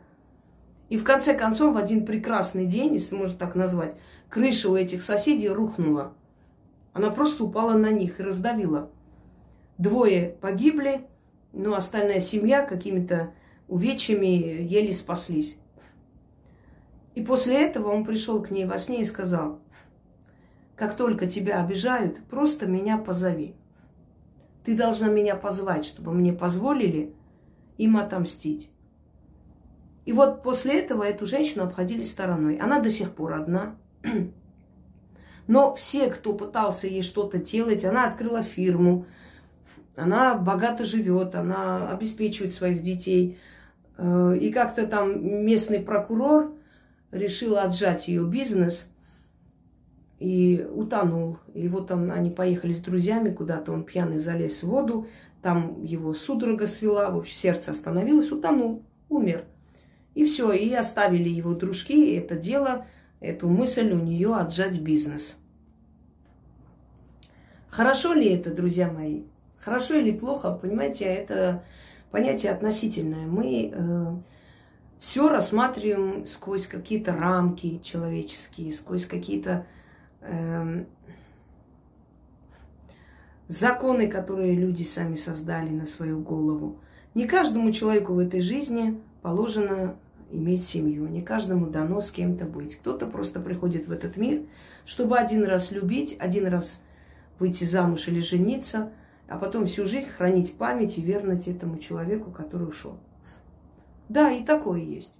И 0.90 0.98
в 0.98 1.02
конце 1.02 1.32
концов, 1.32 1.74
в 1.74 1.78
один 1.78 2.04
прекрасный 2.04 2.66
день, 2.66 2.92
если 2.92 3.16
можно 3.16 3.38
так 3.38 3.54
назвать, 3.54 3.96
крыша 4.28 4.70
у 4.70 4.76
этих 4.76 5.02
соседей 5.02 5.48
рухнула. 5.48 6.12
Она 6.92 7.10
просто 7.10 7.44
упала 7.44 7.72
на 7.72 7.90
них 7.90 8.20
и 8.20 8.22
раздавила. 8.22 8.90
Двое 9.78 10.36
погибли, 10.42 11.06
но 11.54 11.74
остальная 11.74 12.20
семья 12.20 12.66
какими-то 12.66 13.32
увечьями 13.66 14.62
еле 14.62 14.92
спаслись. 14.92 15.56
И 17.14 17.22
после 17.22 17.62
этого 17.66 17.88
он 17.88 18.04
пришел 18.04 18.42
к 18.42 18.50
ней 18.50 18.66
во 18.66 18.76
сне 18.76 19.00
и 19.00 19.06
сказал, 19.06 19.58
как 20.76 20.98
только 20.98 21.26
тебя 21.26 21.64
обижают, 21.64 22.22
просто 22.26 22.66
меня 22.66 22.98
позови. 22.98 23.54
Ты 24.66 24.76
должна 24.76 25.08
меня 25.08 25.34
позвать, 25.34 25.86
чтобы 25.86 26.12
мне 26.12 26.34
позволили 26.34 27.14
им 27.78 27.96
отомстить. 27.96 28.70
И 30.04 30.12
вот 30.12 30.42
после 30.42 30.80
этого 30.80 31.02
эту 31.02 31.26
женщину 31.26 31.64
обходили 31.64 32.02
стороной. 32.02 32.56
Она 32.56 32.80
до 32.80 32.90
сих 32.90 33.12
пор 33.12 33.34
одна. 33.34 33.76
Но 35.48 35.74
все, 35.74 36.08
кто 36.08 36.32
пытался 36.32 36.86
ей 36.86 37.02
что-то 37.02 37.38
делать, 37.38 37.84
она 37.84 38.08
открыла 38.08 38.42
фирму, 38.42 39.06
она 39.96 40.34
богато 40.34 40.84
живет, 40.84 41.34
она 41.34 41.90
обеспечивает 41.90 42.52
своих 42.52 42.82
детей. 42.82 43.38
Э, 43.96 44.36
и 44.38 44.52
как-то 44.52 44.86
там 44.86 45.44
местный 45.44 45.80
прокурор 45.80 46.54
решил 47.10 47.56
отжать 47.56 48.08
ее 48.08 48.26
бизнес 48.26 48.90
и 50.18 50.66
утонул. 50.70 51.38
И 51.54 51.68
вот 51.68 51.90
он, 51.90 52.10
они 52.10 52.30
поехали 52.30 52.72
с 52.72 52.80
друзьями 52.80 53.30
куда-то, 53.30 53.72
он 53.72 53.84
пьяный 53.84 54.18
залез 54.18 54.62
в 54.62 54.68
воду, 54.68 55.06
там 55.46 55.84
его 55.84 56.12
судорога 56.12 56.66
свела, 56.66 57.08
в 57.08 57.18
общем, 57.18 57.36
сердце 57.36 57.70
остановилось, 57.70 58.32
утонул, 58.32 58.82
умер. 59.08 59.44
И 60.16 60.24
все, 60.24 60.50
и 60.50 60.72
оставили 60.72 61.28
его 61.28 61.54
дружки 61.54 62.16
это 62.16 62.34
дело, 62.36 62.84
эту 63.20 63.48
мысль 63.48 63.92
у 63.92 63.96
нее 63.96 64.34
отжать 64.34 64.80
бизнес. 64.80 65.36
Хорошо 67.68 68.12
ли 68.12 68.28
это, 68.34 68.52
друзья 68.52 68.90
мои? 68.90 69.22
Хорошо 69.60 69.94
или 69.94 70.10
плохо, 70.10 70.50
понимаете, 70.50 71.04
это 71.04 71.62
понятие 72.10 72.50
относительное. 72.50 73.28
Мы 73.28 73.70
э, 73.72 74.16
все 74.98 75.28
рассматриваем 75.28 76.26
сквозь 76.26 76.66
какие-то 76.66 77.12
рамки 77.12 77.78
человеческие, 77.84 78.72
сквозь 78.72 79.06
какие-то 79.06 79.64
э, 80.22 80.86
законы, 83.48 84.08
которые 84.08 84.54
люди 84.54 84.82
сами 84.82 85.14
создали 85.14 85.70
на 85.70 85.86
свою 85.86 86.20
голову. 86.20 86.78
Не 87.14 87.26
каждому 87.26 87.70
человеку 87.72 88.14
в 88.14 88.18
этой 88.18 88.40
жизни 88.40 89.00
положено 89.22 89.96
иметь 90.30 90.64
семью. 90.64 91.06
Не 91.06 91.22
каждому 91.22 91.66
дано 91.66 92.00
с 92.00 92.10
кем-то 92.10 92.44
быть. 92.44 92.76
Кто-то 92.76 93.06
просто 93.06 93.40
приходит 93.40 93.86
в 93.86 93.92
этот 93.92 94.16
мир, 94.16 94.42
чтобы 94.84 95.18
один 95.18 95.44
раз 95.44 95.70
любить, 95.70 96.16
один 96.18 96.46
раз 96.46 96.82
выйти 97.38 97.64
замуж 97.64 98.08
или 98.08 98.20
жениться, 98.20 98.90
а 99.28 99.38
потом 99.38 99.66
всю 99.66 99.86
жизнь 99.86 100.08
хранить 100.08 100.54
память 100.54 100.98
и 100.98 101.02
верность 101.02 101.48
этому 101.48 101.78
человеку, 101.78 102.30
который 102.30 102.68
ушел. 102.68 102.98
Да, 104.08 104.30
и 104.30 104.44
такое 104.44 104.80
есть. 104.80 105.14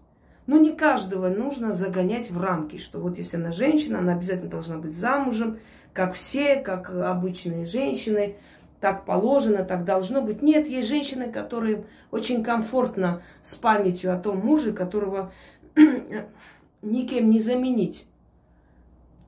Но 0.46 0.58
не 0.58 0.72
каждого 0.72 1.28
нужно 1.28 1.72
загонять 1.72 2.30
в 2.30 2.40
рамки, 2.40 2.76
что 2.78 3.00
вот 3.00 3.18
если 3.18 3.36
она 3.36 3.52
женщина, 3.52 3.98
она 3.98 4.12
обязательно 4.12 4.50
должна 4.50 4.78
быть 4.78 4.96
замужем, 4.96 5.58
как 5.92 6.14
все, 6.14 6.56
как 6.56 6.90
обычные 6.90 7.66
женщины, 7.66 8.36
так 8.80 9.04
положено, 9.04 9.64
так 9.64 9.84
должно 9.84 10.22
быть. 10.22 10.42
Нет, 10.42 10.68
есть 10.68 10.88
женщины, 10.88 11.32
которые 11.32 11.84
очень 12.10 12.44
комфортно 12.44 13.22
с 13.42 13.54
памятью 13.54 14.14
о 14.14 14.18
том 14.18 14.38
муже, 14.38 14.72
которого 14.72 15.32
никем 16.82 17.30
не 17.30 17.40
заменить. 17.40 18.06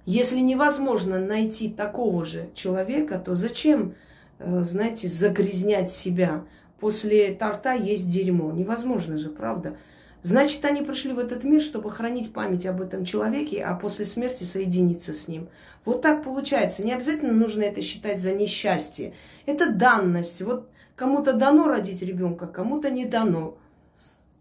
Если 0.04 0.38
невозможно 0.38 1.18
найти 1.18 1.68
такого 1.68 2.25
же 2.25 2.48
человека, 2.54 3.18
то 3.18 3.34
зачем, 3.34 3.94
э, 4.38 4.64
знаете, 4.64 5.08
загрязнять 5.08 5.90
себя? 5.90 6.44
После 6.80 7.34
торта 7.34 7.75
есть 7.75 8.10
дерьмо. 8.10 8.52
Невозможно 8.52 9.18
же, 9.18 9.30
правда? 9.30 9.76
Значит, 10.22 10.64
они 10.64 10.82
пришли 10.82 11.12
в 11.12 11.18
этот 11.18 11.44
мир, 11.44 11.62
чтобы 11.62 11.90
хранить 11.90 12.32
память 12.32 12.66
об 12.66 12.80
этом 12.80 13.04
человеке, 13.04 13.62
а 13.62 13.75
после 13.75 14.04
смерти 14.04 14.44
соединиться 14.44 15.14
с 15.14 15.28
ним. 15.28 15.48
Вот 15.84 16.02
так 16.02 16.25
получается. 16.25 16.84
Не 16.84 16.92
обязательно 16.92 17.32
нужно 17.32 17.62
это 17.62 17.82
считать 17.82 18.20
за 18.20 18.32
несчастье. 18.32 19.14
Это 19.46 19.70
данность. 19.70 20.42
Вот 20.42 20.68
кому-то 20.96 21.34
дано 21.34 21.68
родить 21.68 22.02
ребенка, 22.02 22.46
кому-то 22.46 22.90
не 22.90 23.04
дано. 23.04 23.58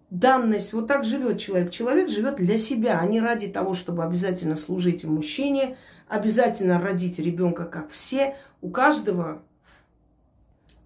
Данность. 0.09 0.73
Вот 0.73 0.87
так 0.87 1.03
живет 1.03 1.39
человек. 1.39 1.69
Человек 1.69 2.09
живет 2.09 2.37
для 2.37 2.57
себя, 2.57 2.99
а 2.99 3.05
не 3.05 3.21
ради 3.21 3.47
того, 3.47 3.75
чтобы 3.75 4.03
обязательно 4.03 4.55
служить 4.55 5.03
мужчине, 5.03 5.77
обязательно 6.07 6.81
родить 6.81 7.19
ребенка, 7.19 7.65
как 7.65 7.91
все. 7.91 8.35
У 8.61 8.71
каждого, 8.71 9.43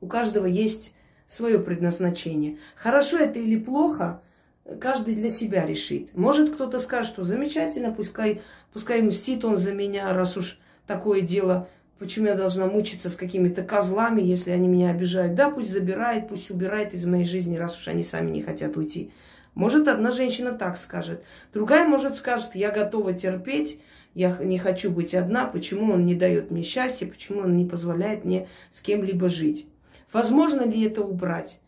у 0.01 0.07
каждого 0.07 0.48
есть 0.48 0.95
свое 1.27 1.60
предназначение. 1.60 2.57
Хорошо 2.75 3.17
это 3.17 3.39
или 3.39 3.57
плохо– 3.57 4.21
каждый 4.80 5.15
для 5.15 5.30
себя 5.30 5.65
решит. 5.65 6.15
Может, 6.15 6.54
кто-то 6.54 6.80
скажет, 6.80 7.12
что 7.13 7.24
замечательно, 7.24 7.91
пускай, 7.91 8.41
пускай 8.74 9.02
мстит 9.02 9.43
он 9.45 9.58
за 9.58 9.74
меня, 9.74 10.13
раз 10.13 10.38
уж 10.38 10.60
такое 10.88 11.21
дело, 11.21 11.67
почему 12.00 12.28
я 12.28 12.36
должна 12.36 12.65
мучиться 12.67 13.10
с 13.10 13.15
какими-то 13.15 13.63
козлами, 13.63 14.21
если 14.21 14.52
они 14.52 14.67
меня 14.67 14.91
обижают. 14.91 15.36
Да, 15.36 15.50
пусть 15.50 15.71
забирает, 15.71 16.28
пусть 16.28 16.50
убирает 16.52 16.93
из 16.93 17.06
моей 17.06 17.26
жизни, 17.26 17.58
раз 17.58 17.80
уж 17.80 17.88
они 17.88 18.04
сами 18.04 18.32
не 18.32 18.41
хотят 18.41 18.78
уйти. 18.78 19.12
Может, 19.54 19.88
одна 19.88 20.12
женщина 20.12 20.54
так 20.54 20.78
скажет. 20.78 21.24
Другая, 21.54 21.88
может, 21.88 22.15
скажет, 22.15 22.56
я 22.56 22.71
готова 22.71 23.13
терпеть, 23.13 23.82
я 24.13 24.38
не 24.38 24.58
хочу 24.58 24.91
быть 24.91 25.13
одна, 25.13 25.45
почему 25.45 25.93
он 25.93 26.06
не 26.06 26.15
дает 26.15 26.52
мне 26.52 26.63
счастья, 26.63 27.06
почему 27.06 27.41
он 27.41 27.58
не 27.58 27.65
позволяет 27.65 28.26
мне 28.26 28.47
с 28.71 28.82
кем-либо 28.82 29.30
жить. 29.30 29.67
Возможно 30.12 30.62
ли 30.62 30.84
это 30.84 31.02
убрать? 31.02 31.60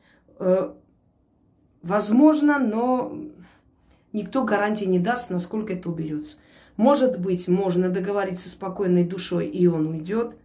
Возможно, 1.84 2.60
но 2.60 3.14
никто 4.14 4.44
гарантии 4.46 4.86
не 4.86 5.00
даст, 5.00 5.30
насколько 5.30 5.74
это 5.74 5.90
уберется. 5.90 6.38
Может 6.78 7.20
быть, 7.20 7.48
можно 7.50 7.90
договориться 7.90 8.50
спокойной 8.50 9.04
душой, 9.04 9.48
и 9.48 9.68
он 9.68 9.88
уйдет, 9.88 10.36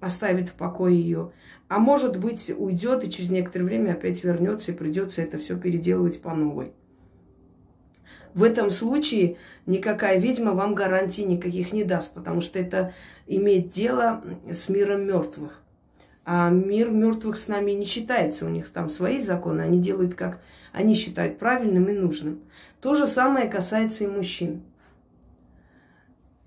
оставит 0.00 0.48
в 0.48 0.54
покое 0.54 0.94
ее. 0.96 1.32
А 1.68 1.80
может 1.80 2.18
быть, 2.18 2.50
уйдет 2.56 3.02
и 3.02 3.10
через 3.10 3.30
некоторое 3.30 3.64
время 3.64 3.92
опять 3.92 4.22
вернется, 4.22 4.70
и 4.70 4.76
придется 4.76 5.22
это 5.22 5.38
все 5.38 5.58
переделывать 5.58 6.22
по 6.22 6.32
новой. 6.34 6.72
В 8.32 8.44
этом 8.44 8.70
случае 8.70 9.38
никакая 9.66 10.18
ведьма 10.18 10.52
вам 10.52 10.74
гарантий 10.74 11.24
никаких 11.24 11.72
не 11.72 11.82
даст, 11.82 12.14
потому 12.14 12.40
что 12.40 12.60
это 12.60 12.92
имеет 13.26 13.68
дело 13.68 14.22
с 14.52 14.68
миром 14.68 15.04
мертвых. 15.04 15.62
А 16.28 16.50
мир 16.50 16.90
мертвых 16.90 17.36
с 17.36 17.46
нами 17.46 17.70
не 17.70 17.84
считается. 17.84 18.46
У 18.46 18.48
них 18.48 18.68
там 18.70 18.90
свои 18.90 19.20
законы. 19.20 19.60
Они 19.60 19.78
делают, 19.78 20.14
как 20.14 20.42
они 20.72 20.94
считают 20.94 21.38
правильным 21.38 21.88
и 21.88 21.92
нужным. 21.92 22.40
То 22.80 22.94
же 22.94 23.06
самое 23.06 23.48
касается 23.48 24.02
и 24.02 24.08
мужчин. 24.08 24.62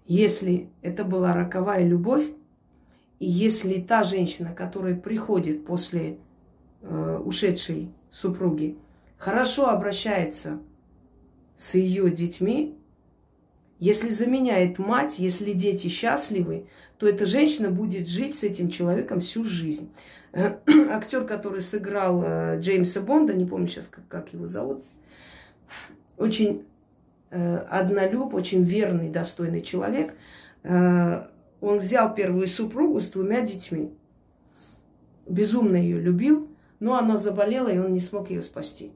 Если 0.06 0.70
это 0.82 1.06
была 1.06 1.34
роковая 1.34 1.86
любовь, 1.86 2.26
и 3.20 3.26
если 3.26 3.80
та 3.80 4.04
женщина, 4.04 4.54
которая 4.54 4.96
приходит 4.96 5.66
после 5.66 6.18
э, 6.82 7.22
ушедшей 7.24 7.90
супруги, 8.12 8.78
хорошо 9.18 9.70
обращается 9.70 10.60
с 11.56 11.76
ее 11.76 12.12
детьми, 12.12 12.78
если 13.80 14.10
заменяет 14.10 14.78
мать, 14.78 15.20
если 15.20 15.54
дети 15.54 15.88
счастливы, 15.88 16.68
то 17.00 17.08
эта 17.08 17.26
женщина 17.26 17.72
будет 17.72 18.10
жить 18.10 18.38
с 18.38 18.44
этим 18.44 18.70
человеком 18.70 19.22
всю 19.22 19.46
жизнь. 19.46 19.90
Актер, 20.34 21.26
который 21.26 21.62
сыграл 21.62 22.22
э, 22.24 22.60
Джеймса 22.60 23.02
Бонда, 23.02 23.34
не 23.34 23.46
помню 23.46 23.68
сейчас, 23.68 23.88
как, 23.88 24.08
как 24.08 24.34
его 24.34 24.48
зовут, 24.48 24.84
очень 26.18 26.66
э, 27.32 27.58
однолюб, 27.70 28.34
очень 28.34 28.64
верный, 28.64 29.10
достойный 29.10 29.62
человек. 29.62 30.14
Э, 30.64 31.28
он 31.62 31.80
взял 31.80 32.14
первую 32.14 32.48
супругу 32.48 33.00
с 33.00 33.10
двумя 33.10 33.42
детьми. 33.42 33.94
Безумно 35.26 35.78
ее 35.78 36.00
любил, 36.00 36.50
но 36.82 36.98
она 36.98 37.16
заболела, 37.16 37.70
и 37.70 37.78
он 37.78 37.94
не 37.94 38.02
смог 38.02 38.30
ее 38.30 38.42
спасти. 38.42 38.92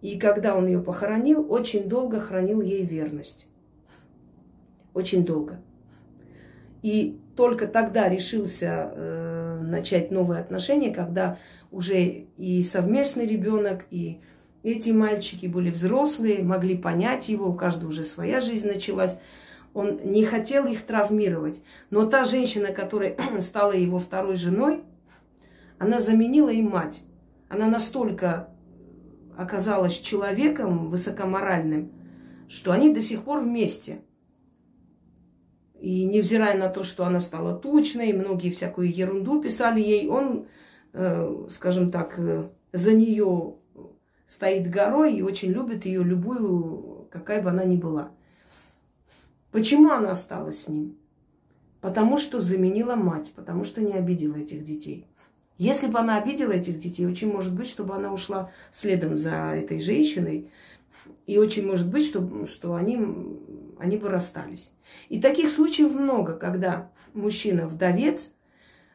И 0.00 0.18
когда 0.18 0.56
он 0.56 0.66
ее 0.66 0.80
похоронил, 0.80 1.44
очень 1.52 1.88
долго 1.88 2.20
хранил 2.20 2.62
ей 2.62 2.84
верность. 2.86 3.48
Очень 4.94 5.26
долго. 5.26 5.60
И 6.82 7.18
только 7.36 7.66
тогда 7.66 8.08
решился 8.08 8.92
э, 8.94 9.60
начать 9.62 10.10
новые 10.10 10.40
отношения, 10.40 10.92
когда 10.92 11.38
уже 11.70 12.26
и 12.36 12.62
совместный 12.62 13.26
ребенок, 13.26 13.86
и 13.90 14.20
эти 14.62 14.90
мальчики 14.90 15.46
были 15.46 15.70
взрослые, 15.70 16.42
могли 16.42 16.76
понять 16.76 17.28
его, 17.28 17.48
у 17.48 17.54
каждого 17.54 17.90
уже 17.90 18.04
своя 18.04 18.40
жизнь 18.40 18.66
началась. 18.66 19.18
Он 19.74 20.00
не 20.04 20.24
хотел 20.24 20.66
их 20.66 20.82
травмировать. 20.82 21.62
Но 21.90 22.06
та 22.06 22.24
женщина, 22.24 22.68
которая 22.68 23.16
стала 23.40 23.72
его 23.72 23.98
второй 23.98 24.36
женой, 24.36 24.82
она 25.78 25.98
заменила 25.98 26.50
им 26.50 26.70
мать. 26.70 27.02
Она 27.48 27.68
настолько 27.68 28.48
оказалась 29.36 29.94
человеком 29.94 30.88
высокоморальным, 30.88 31.92
что 32.48 32.72
они 32.72 32.92
до 32.92 33.02
сих 33.02 33.22
пор 33.22 33.40
вместе– 33.40 34.00
и 35.80 36.04
невзирая 36.04 36.58
на 36.58 36.68
то, 36.68 36.82
что 36.82 37.04
она 37.04 37.20
стала 37.20 37.54
тучной, 37.54 38.12
многие 38.12 38.50
всякую 38.50 38.94
ерунду 38.94 39.40
писали 39.40 39.80
ей, 39.80 40.08
он, 40.08 40.46
э, 40.92 41.46
скажем 41.50 41.90
так, 41.90 42.18
э, 42.18 42.48
за 42.72 42.92
нее 42.92 43.54
стоит 44.26 44.70
горой 44.70 45.16
и 45.16 45.22
очень 45.22 45.50
любит 45.50 45.86
ее 45.86 46.02
любую, 46.02 47.08
какая 47.10 47.42
бы 47.42 47.50
она 47.50 47.64
ни 47.64 47.76
была. 47.76 48.10
Почему 49.50 49.90
она 49.90 50.12
осталась 50.12 50.64
с 50.64 50.68
ним? 50.68 50.96
Потому 51.80 52.18
что 52.18 52.40
заменила 52.40 52.96
мать, 52.96 53.32
потому 53.34 53.64
что 53.64 53.80
не 53.80 53.94
обидела 53.94 54.36
этих 54.36 54.64
детей. 54.64 55.06
Если 55.56 55.86
бы 55.88 55.98
она 55.98 56.18
обидела 56.18 56.52
этих 56.52 56.78
детей, 56.78 57.06
очень 57.06 57.32
может 57.32 57.54
быть, 57.54 57.68
чтобы 57.68 57.94
она 57.94 58.12
ушла 58.12 58.50
следом 58.70 59.16
за 59.16 59.54
этой 59.54 59.80
женщиной, 59.80 60.50
и 61.26 61.38
очень 61.38 61.66
может 61.66 61.88
быть, 61.88 62.06
что, 62.06 62.46
что 62.46 62.74
они, 62.74 62.98
они 63.78 63.96
бы 63.96 64.08
расстались. 64.08 64.70
И 65.08 65.20
таких 65.20 65.50
случаев 65.50 65.94
много, 65.94 66.34
когда 66.34 66.90
мужчина 67.14 67.66
вдовец, 67.66 68.32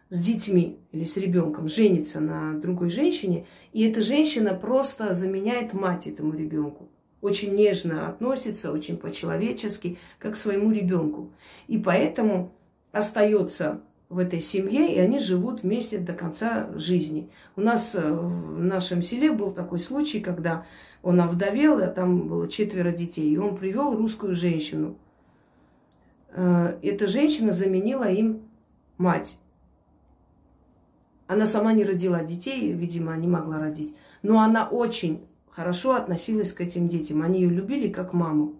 с 0.10 0.20
детьми 0.20 0.78
или 0.92 1.06
с 1.06 1.18
ребенком 1.18 1.68
женится 1.68 2.20
на 2.20 2.60
другой 2.60 2.92
женщине, 2.92 3.48
и 3.72 3.84
эта 3.90 4.04
женщина 4.04 4.54
просто 4.54 5.16
заменяет 5.16 5.74
мать 5.74 6.06
этому 6.06 6.34
ребенку. 6.34 6.90
Очень 7.20 7.56
нежно 7.56 8.10
относится, 8.10 8.72
очень 8.72 8.98
по-человечески, 8.98 9.98
как 10.20 10.34
к 10.34 10.38
своему 10.38 10.72
ребенку. 10.72 11.32
И 11.68 11.80
поэтому 11.80 12.54
остается 12.92 13.82
в 14.14 14.20
этой 14.20 14.40
семье, 14.40 14.94
и 14.94 15.00
они 15.00 15.20
живут 15.20 15.64
вместе 15.64 15.98
до 15.98 16.14
конца 16.14 16.70
жизни. 16.76 17.30
У 17.56 17.62
нас 17.62 17.96
э, 17.96 18.12
в 18.14 18.60
нашем 18.60 19.02
селе 19.02 19.32
был 19.32 19.52
такой 19.52 19.80
случай, 19.80 20.20
когда 20.20 20.66
он 21.02 21.20
овдовел, 21.20 21.80
а 21.80 21.88
там 21.88 22.28
было 22.28 22.48
четверо 22.48 22.92
детей, 22.92 23.34
и 23.34 23.38
он 23.38 23.58
привел 23.58 23.96
русскую 23.96 24.36
женщину. 24.36 24.98
Э, 26.30 26.78
эта 26.82 27.08
женщина 27.08 27.52
заменила 27.54 28.10
им 28.10 28.44
мать. 28.98 29.38
Она 31.26 31.46
сама 31.48 31.74
не 31.74 31.84
родила 31.84 32.24
детей, 32.24 32.72
видимо, 32.72 33.18
не 33.18 33.28
могла 33.28 33.60
родить. 33.60 33.96
Но 34.22 34.40
она 34.40 34.68
очень 34.68 35.26
хорошо 35.50 35.96
относилась 35.96 36.54
к 36.54 36.62
этим 36.62 36.88
детям. 36.88 37.24
Они 37.24 37.42
ее 37.42 37.50
любили 37.50 37.90
как 37.90 38.14
маму. 38.14 38.54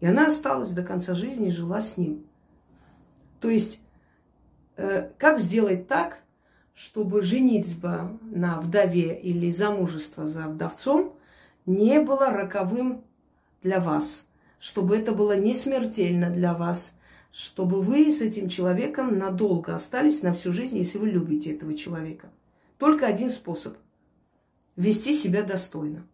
И 0.00 0.06
она 0.06 0.28
осталась 0.28 0.70
до 0.70 0.82
конца 0.82 1.14
жизни 1.14 1.50
жила 1.50 1.82
с 1.82 1.96
ним. 1.96 2.24
То 3.40 3.50
есть, 3.50 3.80
как 5.18 5.38
сделать 5.38 5.88
так, 5.88 6.20
чтобы 6.74 7.22
женитьба 7.22 8.16
на 8.22 8.60
вдове 8.60 9.18
или 9.18 9.50
замужество 9.50 10.26
за 10.26 10.46
вдовцом 10.46 11.14
не 11.66 12.00
было 12.00 12.30
роковым 12.30 13.02
для 13.62 13.80
вас, 13.80 14.26
чтобы 14.60 14.96
это 14.96 15.12
было 15.12 15.36
не 15.36 15.54
смертельно 15.54 16.30
для 16.30 16.54
вас– 16.54 16.94
чтобы 17.38 17.82
вы 17.82 18.10
с 18.10 18.20
этим 18.20 18.48
человеком 18.48 19.18
надолго 19.18 19.74
остались 19.74 20.22
на 20.22 20.32
всю 20.32 20.52
жизнь, 20.52 20.78
если 20.78 20.98
вы 20.98 21.08
любите 21.08 21.54
этого 21.54 21.74
человека. 21.74 22.30
Только 22.78 23.06
один 23.06 23.30
способ– 23.30 23.76
вести 24.76 25.12
себя 25.12 25.42
достойно. 25.42 26.06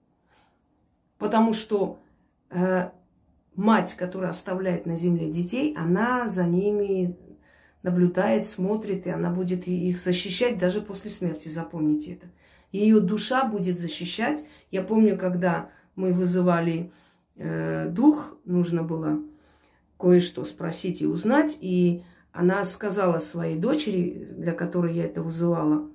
Потому 1.18 1.52
что 1.52 1.98
э, 2.50 2.90
мать, 3.54 3.94
которая 3.94 4.30
оставляет 4.30 4.86
на 4.86 4.96
земле 4.96 5.30
детей, 5.30 5.74
она 5.76 6.28
за 6.28 6.44
ними 6.44 7.16
наблюдает, 7.84 8.46
смотрит, 8.46 9.06
и 9.06 9.10
она 9.10 9.30
будет 9.30 9.68
их 9.68 10.00
защищать 10.00 10.58
даже 10.58 10.80
после 10.80 11.10
смерти, 11.10 11.48
запомните 11.48 12.14
это. 12.14 12.26
Ее 12.72 12.98
душа 12.98 13.44
будет 13.44 13.78
защищать. 13.78 14.44
Я 14.72 14.82
помню, 14.82 15.16
когда 15.16 15.70
мы 15.94 16.12
вызывали 16.12 16.90
э, 17.36 17.88
дух, 17.90 18.36
нужно 18.44 18.82
было 18.82 19.20
кое-что 20.00 20.44
спросить 20.44 21.02
и 21.02 21.06
узнать. 21.06 21.56
И 21.60 22.02
она 22.32 22.64
сказала 22.64 23.18
своей 23.18 23.56
дочери, 23.56 24.26
для 24.30 24.52
которой 24.52 24.94
я 24.94 25.04
это 25.04 25.22
вызывала, 25.22 25.88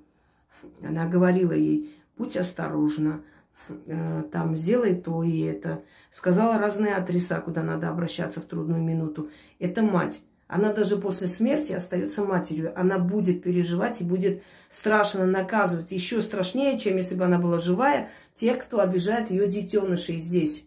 она 0.82 1.08
говорила 1.08 1.54
ей, 1.54 1.94
будь 2.18 2.38
осторожна, 2.38 3.24
э, 3.68 4.24
там 4.32 4.56
сделай 4.56 4.96
то 4.96 5.24
и 5.24 5.40
это. 5.40 5.84
Сказала 6.12 6.60
разные 6.60 6.94
адреса, 6.94 7.42
куда 7.42 7.64
надо 7.64 7.90
обращаться 7.90 8.42
в 8.42 8.46
трудную 8.46 8.82
минуту. 8.82 9.32
Это 9.58 9.82
мать. 9.82 10.22
Она 10.50 10.74
даже 10.74 10.98
после 10.98 11.28
смерти 11.28 11.74
остается 11.74 12.26
матерью. 12.26 12.74
Она 12.76 12.98
будет 12.98 13.44
переживать 13.44 14.02
и 14.02 14.04
будет 14.04 14.42
страшно 14.68 15.28
наказывать. 15.28 15.92
Еще 15.92 16.24
страшнее, 16.24 16.80
чем 16.80 16.98
если 16.98 17.14
бы 17.14 17.24
она 17.24 17.38
была 17.38 17.60
живая, 17.60 18.10
тех, 18.34 18.58
кто 18.58 18.80
обижает 18.80 19.30
ее 19.30 19.48
детенышей 19.48 20.20
здесь. 20.20 20.66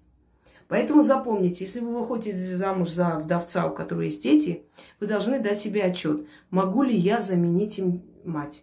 Поэтому 0.68 1.02
запомните, 1.02 1.64
если 1.64 1.80
вы 1.80 1.98
выходите 1.98 2.38
замуж 2.38 2.90
за 2.90 3.18
вдовца, 3.18 3.66
у 3.66 3.74
которого 3.74 4.02
есть 4.02 4.22
дети, 4.22 4.62
вы 5.00 5.08
должны 5.08 5.40
дать 5.40 5.58
себе 5.58 5.82
отчет, 5.82 6.28
могу 6.50 6.84
ли 6.84 6.94
я 6.94 7.20
заменить 7.20 7.80
им 7.80 8.04
мать. 8.22 8.62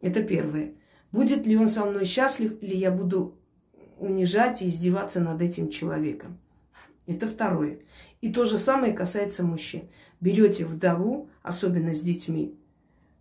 Это 0.00 0.22
первое. 0.22 0.72
Будет 1.12 1.46
ли 1.46 1.58
он 1.58 1.68
со 1.68 1.84
мной 1.84 2.06
счастлив, 2.06 2.56
или 2.62 2.74
я 2.74 2.90
буду 2.90 3.38
унижать 3.98 4.62
и 4.62 4.70
издеваться 4.70 5.20
над 5.20 5.42
этим 5.42 5.68
человеком. 5.68 6.38
Это 7.06 7.28
второе. 7.28 7.80
И 8.20 8.32
то 8.32 8.44
же 8.44 8.58
самое 8.58 8.92
касается 8.92 9.44
мужчин. 9.44 9.88
Берете 10.20 10.64
вдову, 10.64 11.28
особенно 11.42 11.94
с 11.94 12.00
детьми, 12.00 12.54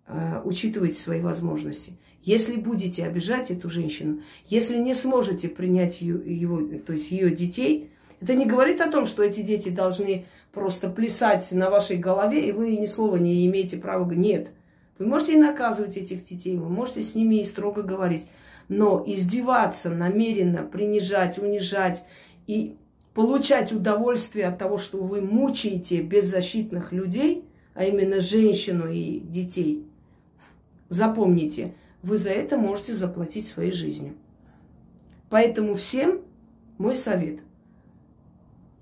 э, 0.07 0.41
учитывайте 0.43 0.99
свои 0.99 1.21
возможности. 1.21 1.93
Если 2.21 2.55
будете 2.55 3.05
обижать 3.05 3.51
эту 3.51 3.69
женщину, 3.69 4.21
если 4.47 4.77
не 4.77 4.93
сможете 4.93 5.47
принять 5.47 6.01
ее, 6.01 6.19
его, 6.25 6.61
то 6.85 6.93
есть 6.93 7.11
ее 7.11 7.29
детей, 7.29 7.91
это 8.19 8.33
не 8.33 8.45
говорит 8.45 8.81
о 8.81 8.89
том, 8.89 9.05
что 9.05 9.23
эти 9.23 9.41
дети 9.41 9.69
должны 9.69 10.25
просто 10.51 10.89
плясать 10.89 11.51
на 11.51 11.69
вашей 11.69 11.97
голове, 11.97 12.49
и 12.49 12.51
вы 12.51 12.77
ни 12.77 12.85
слова 12.85 13.17
не 13.17 13.45
имеете 13.45 13.77
права. 13.77 14.09
Нет. 14.11 14.49
Вы 14.97 15.07
можете 15.07 15.33
и 15.33 15.37
наказывать 15.37 15.97
этих 15.97 16.23
детей, 16.23 16.57
вы 16.57 16.69
можете 16.69 17.03
с 17.03 17.13
ними 17.15 17.41
и 17.41 17.45
строго 17.45 17.83
говорить. 17.83 18.23
Но 18.69 19.03
издеваться 19.05 19.89
намеренно, 19.89 20.63
принижать, 20.63 21.37
унижать 21.37 22.03
и 22.47 22.77
получать 23.15 23.71
удовольствие 23.71 24.45
от 24.45 24.59
того, 24.59 24.77
что 24.77 24.99
вы 24.99 25.21
мучаете 25.21 26.01
беззащитных 26.03 26.91
людей, 26.91 27.45
а 27.73 27.85
именно 27.85 28.21
женщину 28.21 28.87
и 28.87 29.19
детей, 29.19 29.83
запомните– 30.89 31.73
вы 32.05 32.19
за 32.19 32.29
это 32.29 32.55
можете 32.55 32.93
заплатить 32.93 33.47
своей 33.47 33.71
жизнью. 33.71 34.13
Поэтому 35.29 35.73
всем 35.73 36.21
мой 36.77 36.95
совет. 36.95 37.39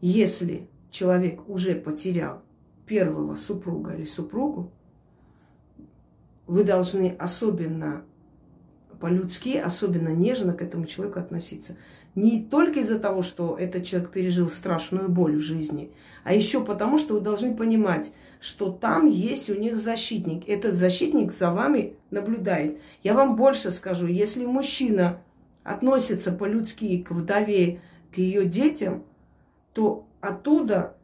Если 0.02 0.68
человек 0.92 1.48
уже 1.48 1.74
потерял 1.74 2.42
первого 2.86 3.36
супруга 3.36 3.94
или 3.94 4.04
супругу, 4.04 4.74
вы 6.48 6.66
должны 6.66 7.16
особенно 7.18 8.04
по-людски, 9.00 9.56
особенно 9.56 10.10
нежно 10.10 10.54
к 10.54 10.62
этому 10.62 10.86
человеку 10.86 11.20
относиться. 11.20 11.78
Не 12.16 12.44
только 12.44 12.82
из-за 12.82 13.00
того, 13.00 13.24
что 13.24 13.58
этот 13.58 13.86
человек 13.86 14.12
пережил 14.12 14.50
страшную 14.50 15.10
боль 15.10 15.38
в 15.38 15.42
жизни, 15.42 15.92
а 16.24 16.34
еще 16.34 16.64
потому, 16.64 17.00
что 17.00 17.16
вы 17.16 17.22
должны 17.22 17.56
понимать, 17.56 18.14
что 18.40 18.72
там 18.72 19.08
есть 19.08 19.50
у 19.50 19.56
них 19.56 19.78
защитник. 19.78 20.48
Этот 20.48 20.76
защитник 20.76 21.32
за 21.32 21.52
вами 21.52 21.96
наблюдает. 22.12 22.80
Я 23.02 23.14
вам 23.14 23.36
больше 23.36 23.72
скажу, 23.72 24.06
если 24.06 24.46
мужчина 24.46 25.22
относится 25.64 26.32
по-людски 26.32 27.02
к 27.02 27.12
вдове, 27.12 27.82
к 28.14 28.18
ее 28.18 28.46
детям, 28.46 29.04
то 29.74 30.06
оттуда 30.22 30.96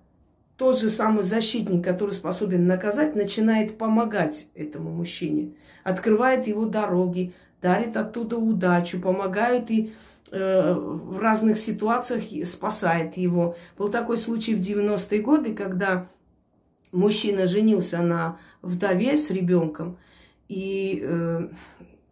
тот 0.58 0.78
же 0.78 0.90
самый 0.90 1.24
защитник, 1.24 1.84
который 1.84 2.12
способен 2.12 2.68
наказать, 2.68 3.16
начинает 3.16 3.78
помогать 3.78 4.50
этому 4.54 4.92
мужчине, 4.92 5.54
открывает 5.84 6.46
его 6.48 6.66
дороги, 6.66 7.34
дарит 7.62 7.98
оттуда 7.98 8.38
удачу, 8.38 9.00
помогает 9.00 9.70
и 9.72 9.94
э, 10.32 10.74
в 10.74 11.20
разных 11.20 11.58
ситуациях 11.58 12.48
спасает 12.48 13.18
его. 13.18 13.56
Был 13.78 13.90
такой 13.90 14.18
случай 14.18 14.56
в 14.56 14.60
90-е 14.60 15.22
годы, 15.22 15.54
когда 15.54 16.08
мужчина 16.92 17.48
женился 17.48 18.02
на 18.02 18.38
вдове 18.62 19.18
с 19.18 19.30
ребенком, 19.30 19.98
и 20.48 21.02
э, 21.04 21.50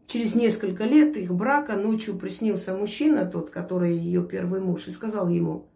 через 0.05 0.35
несколько 0.35 0.85
лет 0.85 1.17
их 1.17 1.33
брака 1.33 1.75
ночью 1.75 2.15
приснился 2.17 2.75
мужчина, 2.75 3.25
тот, 3.25 3.49
который 3.49 3.97
ее 3.97 4.23
первый 4.23 4.61
муж, 4.61 4.87
и 4.87 4.91
сказал 4.91 5.29
ему, 5.29 5.67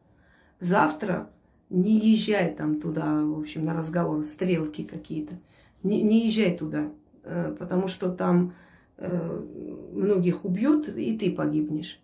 завтра 0.60 1.30
не 1.70 1.98
езжай 1.98 2.54
там 2.54 2.80
туда, 2.80 3.24
в 3.24 3.40
общем, 3.40 3.66
на 3.66 3.74
разговор, 3.74 4.24
стрелки 4.26 4.84
какие-то, 4.84 5.40
не, 5.84 6.02
не 6.02 6.28
езжай 6.28 6.56
туда, 6.56 6.92
э, 7.24 7.56
потому 7.58 7.88
что 7.88 8.10
там 8.10 8.54
многих 9.02 10.46
убьют, 10.46 10.88
и 10.90 11.18
ты 11.18 11.32
погибнешь. 11.32 12.00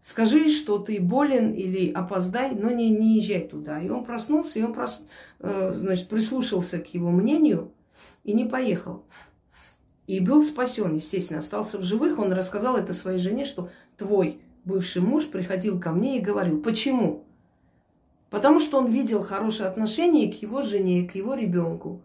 Скажи, 0.00 0.50
что 0.50 0.78
ты 0.78 1.00
болен 1.00 1.52
или 1.52 1.90
опоздай, 1.90 2.54
но 2.54 2.70
не, 2.70 2.90
не 2.90 3.16
езжай 3.16 3.40
туда. 3.40 3.80
И 3.80 3.88
он 3.88 4.04
проснулся, 4.04 4.60
и 4.60 4.62
он 4.62 4.72
прос, 4.72 5.02
э, 5.40 5.72
значит, 5.74 6.08
прислушался 6.08 6.78
к 6.78 6.94
его 6.94 7.10
мнению 7.10 7.72
и 8.22 8.32
не 8.32 8.44
поехал. 8.44 9.02
И 10.06 10.20
был 10.20 10.44
спасен, 10.44 10.94
естественно, 10.94 11.40
остался 11.40 11.78
в 11.78 11.82
живых. 11.82 12.20
Он 12.20 12.32
рассказал 12.32 12.76
это 12.76 12.94
своей 12.94 13.18
жене, 13.18 13.44
что 13.44 13.70
твой 13.96 14.38
бывший 14.64 15.02
муж 15.02 15.26
приходил 15.26 15.80
ко 15.80 15.90
мне 15.90 16.18
и 16.18 16.22
говорил, 16.22 16.62
почему? 16.62 17.24
Потому 18.30 18.60
что 18.60 18.78
он 18.78 18.86
видел 18.86 19.22
хорошее 19.22 19.68
отношение 19.68 20.32
к 20.32 20.40
его 20.40 20.62
жене, 20.62 21.08
к 21.08 21.16
его 21.16 21.34
ребенку. 21.34 22.00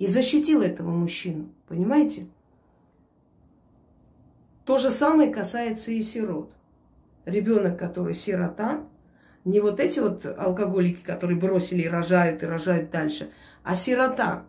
И 0.00 0.08
защитил 0.08 0.60
этого 0.60 0.90
мужчину. 0.90 1.50
Понимаете? 1.68 2.26
То 4.64 4.78
же 4.78 4.90
самое 4.90 5.32
касается 5.32 5.90
и 5.90 6.02
сирот 6.02 6.52
ребенок, 7.24 7.78
который 7.78 8.14
сирота, 8.14 8.82
не 9.44 9.60
вот 9.60 9.80
эти 9.80 10.00
вот 10.00 10.26
алкоголики, 10.26 11.02
которые 11.02 11.38
бросили 11.38 11.82
и 11.82 11.88
рожают, 11.88 12.42
и 12.42 12.46
рожают 12.46 12.90
дальше, 12.90 13.30
а 13.62 13.74
сирота. 13.74 14.44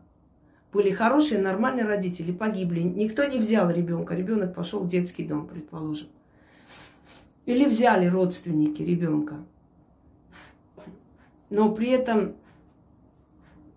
Были 0.73 0.91
хорошие, 0.91 1.41
нормальные 1.41 1.85
родители, 1.85 2.31
погибли. 2.31 2.79
Никто 2.79 3.25
не 3.25 3.39
взял 3.39 3.69
ребенка. 3.69 4.15
Ребенок 4.15 4.55
пошел 4.55 4.79
в 4.79 4.87
детский 4.87 5.25
дом, 5.25 5.45
предположим. 5.47 6.07
Или 7.45 7.65
взяли 7.65 8.05
родственники 8.05 8.81
ребенка. 8.81 9.35
Но 11.49 11.73
при 11.73 11.89
этом 11.89 12.35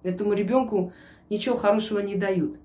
этому 0.04 0.34
ребенку 0.34 0.92
ничего 1.30 1.56
хорошего 1.56 1.98
не 1.98 2.14
дают. 2.14 2.58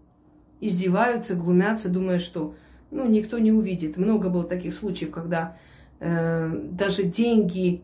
издеваются, 0.61 1.35
глумятся, 1.35 1.89
думая, 1.89 2.19
что 2.19 2.53
ну, 2.91 3.07
никто 3.07 3.37
не 3.39 3.51
увидит. 3.51 3.97
Много 3.97 4.29
было 4.29 4.43
таких 4.43 4.73
случаев, 4.73 5.11
когда 5.11 5.57
э, 5.99 6.49
даже 6.71 7.03
деньги 7.03 7.81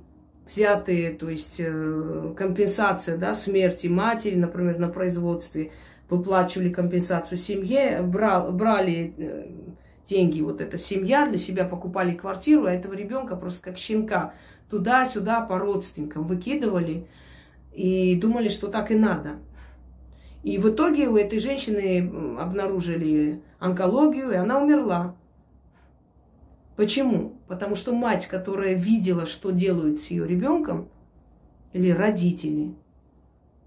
взятые, 0.47 1.11
то 1.11 1.29
есть 1.29 1.55
э, 1.59 2.33
компенсация 2.37 3.17
да, 3.17 3.33
смерти 3.33 3.87
матери, 3.87 4.35
например, 4.35 4.79
на 4.79 4.89
производстве, 4.89 5.71
выплачивали 6.09 6.69
компенсацию 6.69 7.37
семье, 7.37 8.01
брал, 8.01 8.51
брали 8.51 9.13
э, 9.17 9.47
деньги, 10.07 10.41
вот 10.41 10.61
эта 10.61 10.77
семья 10.77 11.27
для 11.27 11.39
себя 11.39 11.65
покупали 11.65 12.13
квартиру, 12.13 12.65
а 12.65 12.71
этого 12.71 12.93
ребенка 12.93 13.35
просто 13.35 13.63
как 13.63 13.77
щенка 13.77 14.33
туда-сюда 14.69 15.41
по 15.41 15.57
родственникам 15.57 16.23
выкидывали 16.23 17.07
и 17.73 18.15
думали, 18.15 18.49
что 18.49 18.67
так 18.67 18.91
и 18.91 18.95
надо. 18.95 19.37
И 20.45 20.59
в 20.59 20.69
итоге 20.69 21.07
у 21.07 21.17
этой 21.17 21.39
женщины 21.39 22.37
обнаружили 22.39 23.41
онкологию, 23.57 24.29
и 24.29 24.35
она 24.35 24.61
умерла. 24.61 25.15
Почему? 26.75 27.39
Потому 27.47 27.73
что 27.73 27.95
мать, 27.95 28.27
которая 28.27 28.75
видела, 28.75 29.25
что 29.25 29.49
делают 29.49 29.97
с 29.97 30.11
ее 30.11 30.27
ребенком, 30.27 30.87
или 31.73 31.89
родители, 31.89 32.75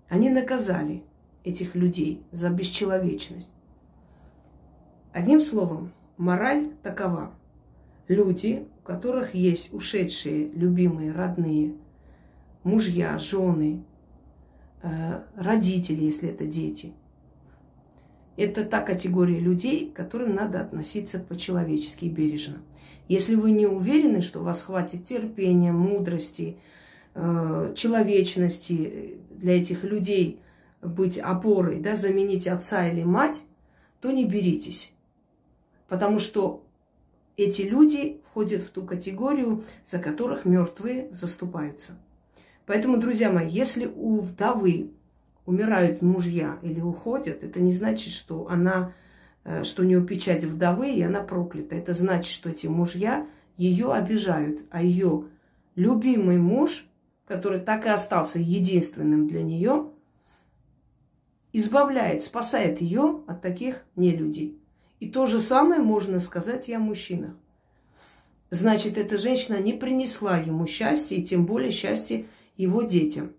они 0.09 0.31
наказали 0.31 1.03
этих 1.43 1.75
людей 1.75 2.23
за 2.31 2.49
бесчеловечность. 2.49 3.51
Одним 5.13 5.41
словом, 5.41 5.93
мораль 6.17 6.71
такова. 6.85 7.33
Люди, 8.07 8.69
у 8.79 8.87
которых 8.87 9.35
есть 9.35 9.75
ушедшие, 9.75 10.49
любимые, 10.53 11.11
родные, 11.11 11.75
мужья, 12.63 13.19
жены, 13.19 13.83
родители, 14.83 16.05
если 16.05 16.29
это 16.29 16.47
дети. 16.47 16.93
Это 18.37 18.65
та 18.65 18.81
категория 18.83 19.41
людей, 19.41 19.91
к 19.91 19.97
которым 19.97 20.35
надо 20.35 20.61
относиться 20.61 21.19
по-человечески 21.19 22.05
и 22.05 22.11
бережно. 22.11 22.59
Если 23.09 23.35
вы 23.35 23.51
не 23.51 23.67
уверены, 23.67 24.23
что 24.23 24.41
у 24.41 24.45
вас 24.45 24.63
хватит 24.63 25.05
терпения, 25.05 25.73
мудрости, 25.73 26.59
э, 27.15 27.73
человечности 27.75 29.19
для 29.31 29.57
этих 29.57 29.83
людей 29.83 30.41
быть 30.83 31.19
опорой, 31.19 31.81
да, 31.81 31.97
заменить 31.97 32.47
отца 32.47 32.87
или 32.87 33.03
мать, 33.03 33.43
то 34.01 34.13
не 34.13 34.25
беритесь. 34.25 34.93
Потому 35.89 36.19
что 36.19 36.63
эти 37.37 37.63
люди 37.63 38.21
входят 38.31 38.63
в 38.63 38.71
ту 38.71 38.85
категорию, 38.85 39.65
за 39.85 39.99
которых 39.99 40.45
мертвые 40.45 41.09
заступаются. 41.11 41.99
Поэтому, 42.69 42.99
друзья 42.99 43.33
мои, 43.33 43.49
если 43.49 43.87
у 43.87 44.21
вдовы 44.21 44.91
умирают 45.47 46.03
мужья 46.03 46.59
или 46.61 46.83
уходят, 46.83 47.43
это 47.43 47.61
не 47.61 47.73
значит, 47.73 48.13
что 48.13 48.47
она, 48.51 48.93
э, 49.45 49.65
что 49.65 49.83
у 49.83 49.87
нее 49.87 50.05
печать 50.05 50.45
вдовы, 50.45 50.93
и 50.93 51.01
она 51.01 51.23
проклята. 51.23 51.77
Это 51.77 51.95
значит, 51.95 52.31
что 52.31 52.51
эти 52.51 52.67
мужья 52.67 53.27
ее 53.57 53.91
обижают, 53.95 54.61
а 54.69 54.83
ее 54.83 55.25
любимый 55.77 56.37
муж, 56.37 56.85
который 57.27 57.59
так 57.59 57.87
и 57.87 57.89
остался 57.89 58.39
единственным 58.39 59.29
для 59.29 59.43
нее, 59.43 59.89
избавляет, 61.55 62.23
спасает 62.23 62.83
ее 62.83 63.23
от 63.27 63.41
таких 63.41 63.83
нелюдей. 63.97 64.59
И 65.01 65.09
то 65.09 65.25
же 65.25 65.41
самое 65.41 65.81
можно 65.81 66.21
сказать 66.21 66.69
и 66.69 66.75
о 66.75 66.81
мужчинах. 66.81 67.35
Значит, 68.51 68.99
эта 68.99 69.17
женщина 69.17 69.57
не 69.57 69.73
принесла 69.73 70.37
ему 70.37 70.67
счастья, 70.67 71.17
и 71.17 71.23
тем 71.23 71.47
более 71.47 71.71
счастье 71.71 72.27
его 72.59 72.83
детям. 72.83 73.33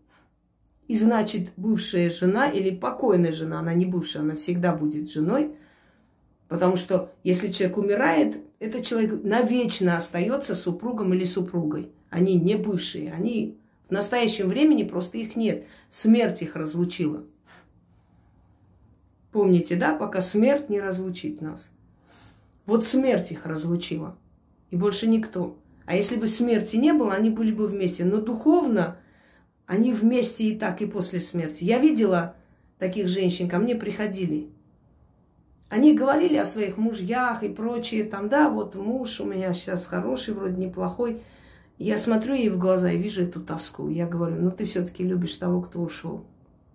И 0.88 0.98
значит, 0.98 1.50
бывшая 1.56 2.10
жена 2.10 2.50
или 2.50 2.76
покойная 2.76 3.32
жена, 3.32 3.60
она 3.60 3.76
не 3.76 3.86
бывшая, 3.86 4.22
она 4.22 4.36
всегда 4.36 4.74
будет 4.74 5.12
женой, 5.12 5.56
потому 6.48 6.78
что 6.78 7.14
если 7.24 7.52
человек 7.52 7.78
умирает, 7.78 8.38
этот 8.58 8.84
человек 8.84 9.24
навечно 9.24 9.98
остается 9.98 10.56
супругом 10.56 11.14
или 11.14 11.26
супругой. 11.26 11.92
Они 12.10 12.34
не 12.36 12.56
бывшие, 12.56 13.14
они 13.14 13.56
в 13.88 13.92
настоящем 13.92 14.48
времени 14.48 14.84
просто 14.84 15.20
их 15.20 15.36
нет. 15.36 15.66
Смерть 15.92 16.42
их 16.42 16.56
разлучила. 16.56 17.24
Помните, 19.32 19.76
да, 19.76 19.94
пока 19.96 20.22
смерть 20.22 20.70
не 20.70 20.80
разлучит 20.80 21.40
нас. 21.40 21.70
Вот 22.66 22.84
смерть 22.86 23.32
их 23.32 23.46
разлучила. 23.46 24.18
И 24.72 24.76
больше 24.76 25.08
никто. 25.08 25.58
А 25.86 25.96
если 25.96 26.18
бы 26.18 26.28
смерти 26.28 26.76
не 26.78 26.94
было, 26.94 27.14
они 27.14 27.30
были 27.30 27.52
бы 27.52 27.68
вместе. 27.68 28.06
Но 28.06 28.22
духовно 28.22 28.98
они 29.70 29.92
вместе 29.92 30.46
и 30.46 30.58
так, 30.58 30.82
и 30.82 30.88
после 30.88 31.20
смерти. 31.20 31.64
Я 31.64 31.78
видела 31.78 32.36
таких 32.80 33.08
женщин, 33.08 33.48
ко 33.48 33.60
мне 33.60 33.76
приходили. 33.76 34.50
Они 35.70 35.96
говорили 35.96 36.38
о 36.38 36.46
своих 36.48 36.78
мужьях 36.78 37.44
и 37.44 37.50
прочее. 37.50 38.04
Там, 38.04 38.30
да, 38.30 38.50
вот 38.50 38.74
муж 38.74 39.22
у 39.22 39.26
меня 39.26 39.54
сейчас 39.54 39.86
хороший, 39.86 40.34
вроде 40.34 40.60
неплохой. 40.60 41.22
Я 41.78 42.00
смотрю 42.00 42.34
ей 42.34 42.50
в 42.50 42.58
глаза 42.58 42.92
и 42.92 42.98
вижу 42.98 43.22
эту 43.22 43.42
тоску. 43.42 43.90
Я 43.90 44.08
говорю, 44.08 44.38
ну 44.42 44.50
ты 44.50 44.66
все-таки 44.66 45.04
любишь 45.04 45.36
того, 45.36 45.62
кто 45.62 45.82
ушел. 45.82 46.26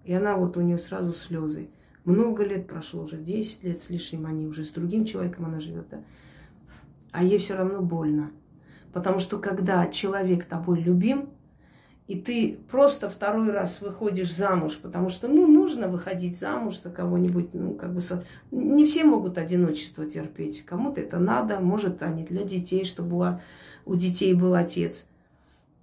И 0.05 0.15
она 0.15 0.37
вот 0.37 0.57
у 0.57 0.61
нее 0.61 0.79
сразу 0.79 1.13
слезы. 1.13 1.71
Много 2.05 2.45
лет 2.45 2.69
прошло 2.69 3.03
уже, 3.03 3.17
10 3.17 3.65
лет 3.65 3.83
с 3.83 3.91
лишним 3.91 4.25
они 4.27 4.47
уже 4.47 4.63
с 4.63 4.71
другим 4.71 5.05
человеком 5.05 5.47
она 5.47 5.59
живет, 5.59 5.89
да. 5.91 6.05
А 7.11 7.25
ей 7.25 7.39
все 7.39 7.57
равно 7.57 7.83
больно. 7.83 8.31
Потому 8.93 9.19
что 9.19 9.41
когда 9.41 9.85
человек 9.89 10.45
тобой 10.45 10.81
любим, 10.81 11.31
и 12.07 12.17
ты 12.17 12.59
просто 12.71 13.09
второй 13.09 13.51
раз 13.51 13.81
выходишь 13.81 14.35
замуж, 14.35 14.79
потому 14.83 15.09
что, 15.09 15.27
ну, 15.27 15.47
нужно 15.47 15.89
выходить 15.89 16.39
замуж 16.39 16.81
за 16.83 16.91
кого-нибудь, 16.91 17.55
ну, 17.55 17.73
как 17.73 17.95
бы, 17.95 18.03
со... 18.03 18.25
не 18.51 18.85
все 18.85 19.05
могут 19.05 19.39
одиночество 19.39 20.05
терпеть, 20.05 20.67
кому-то 20.67 21.01
это 21.01 21.19
надо, 21.19 21.61
может, 21.61 22.03
они 22.03 22.25
для 22.25 22.45
детей, 22.45 22.85
чтобы 22.85 23.41
у 23.87 23.97
детей 23.97 24.35
был 24.35 24.55
отец, 24.55 25.07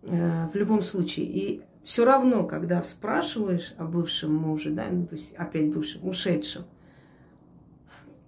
э, 0.03 0.47
в 0.53 0.55
любом 0.55 0.83
случае. 0.83 1.25
И 1.25 1.61
все 1.83 2.05
равно, 2.05 2.43
когда 2.43 2.83
спрашиваешь 2.83 3.73
о 3.77 3.85
бывшем 3.85 4.35
муже, 4.35 4.69
да, 4.69 4.85
ну, 4.91 5.07
то 5.07 5.15
есть 5.15 5.33
опять 5.33 5.73
бывшем, 5.73 6.07
ушедшем, 6.07 6.65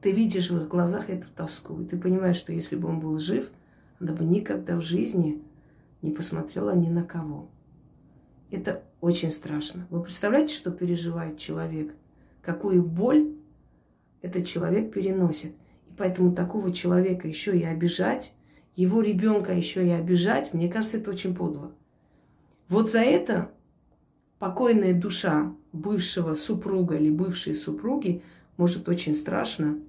ты 0.02 0.12
видишь 0.12 0.50
в 0.50 0.60
их 0.60 0.68
глазах 0.68 1.12
эту 1.12 1.28
тоску, 1.36 1.80
и 1.80 1.86
ты 1.86 1.98
понимаешь, 1.98 2.38
что 2.38 2.52
если 2.52 2.76
бы 2.76 2.90
он 2.90 3.00
был 3.00 3.20
жив, 3.20 3.52
она 4.00 4.14
бы 4.14 4.26
никогда 4.26 4.78
в 4.78 4.82
жизни 4.82 5.44
не 6.02 6.12
посмотрела 6.12 6.76
ни 6.76 6.90
на 6.90 7.04
кого. 7.04 7.50
Это 8.54 8.84
очень 9.02 9.32
страшно. 9.32 9.88
Вы 9.90 10.04
представляете, 10.04 10.54
что 10.54 10.70
переживает 10.70 11.40
человек? 11.40 11.96
Какую 12.44 12.84
боль 12.84 13.34
этот 14.22 14.46
человек 14.46 14.94
переносит? 14.94 15.54
И 15.88 15.94
поэтому 15.98 16.36
такого 16.36 16.72
человека 16.72 17.28
еще 17.28 17.58
и 17.58 17.64
обижать, 17.64 18.32
его 18.76 19.02
ребенка 19.02 19.54
еще 19.54 19.84
и 19.88 19.90
обижать, 19.90 20.54
мне 20.54 20.70
кажется, 20.70 20.98
это 20.98 21.10
очень 21.10 21.34
подло. 21.34 21.72
Вот 22.70 22.92
за 22.92 23.00
это 23.00 23.50
покойная 24.38 24.94
душа 24.94 25.52
бывшего 25.72 26.36
супруга 26.36 26.96
или 26.96 27.10
бывшей 27.10 27.56
супруги 27.56 28.22
может 28.58 28.88
очень 28.88 29.16
страшно 29.16 29.80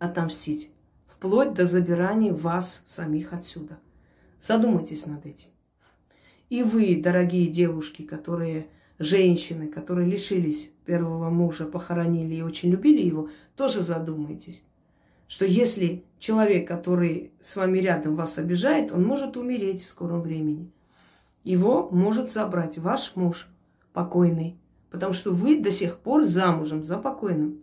отомстить, 0.00 0.72
вплоть 1.06 1.54
до 1.54 1.64
забирания 1.64 2.32
вас 2.32 2.82
самих 2.86 3.32
отсюда. 3.32 3.78
Задумайтесь 4.40 5.06
над 5.06 5.24
этим. 5.26 5.50
И 6.48 6.62
вы, 6.62 6.96
дорогие 6.96 7.46
девушки, 7.48 8.02
которые 8.02 8.68
женщины, 8.98 9.68
которые 9.68 10.08
лишились 10.08 10.70
первого 10.86 11.28
мужа, 11.28 11.66
похоронили 11.66 12.36
и 12.36 12.42
очень 12.42 12.70
любили 12.70 13.02
его, 13.06 13.28
тоже 13.54 13.82
задумайтесь, 13.82 14.62
что 15.26 15.44
если 15.44 16.04
человек, 16.18 16.66
который 16.66 17.32
с 17.42 17.54
вами 17.54 17.78
рядом 17.78 18.14
вас 18.14 18.38
обижает, 18.38 18.92
он 18.92 19.04
может 19.04 19.36
умереть 19.36 19.84
в 19.84 19.90
скором 19.90 20.22
времени. 20.22 20.70
Его 21.44 21.88
может 21.90 22.32
забрать 22.32 22.78
ваш 22.78 23.14
муж 23.14 23.46
покойный, 23.92 24.58
потому 24.90 25.12
что 25.12 25.32
вы 25.32 25.60
до 25.60 25.70
сих 25.70 25.98
пор 25.98 26.24
замужем 26.24 26.82
за 26.82 26.96
покойным. 26.96 27.60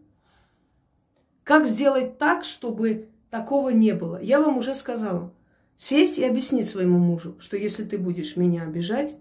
Как 1.44 1.68
сделать 1.68 2.20
так, 2.20 2.44
чтобы 2.44 3.10
такого 3.32 3.70
не 3.70 3.94
было? 3.94 4.22
Я 4.22 4.40
вам 4.40 4.58
уже 4.58 4.76
сказала– 4.76 5.34
Сесть 5.78 6.18
и 6.18 6.24
объяснить 6.24 6.70
своему 6.70 7.00
мужу, 7.00 7.36
что 7.40 7.58
если 7.58 7.84
ты 7.84 7.98
будешь 7.98 8.38
меня 8.38 8.64
обижать, 8.64 9.18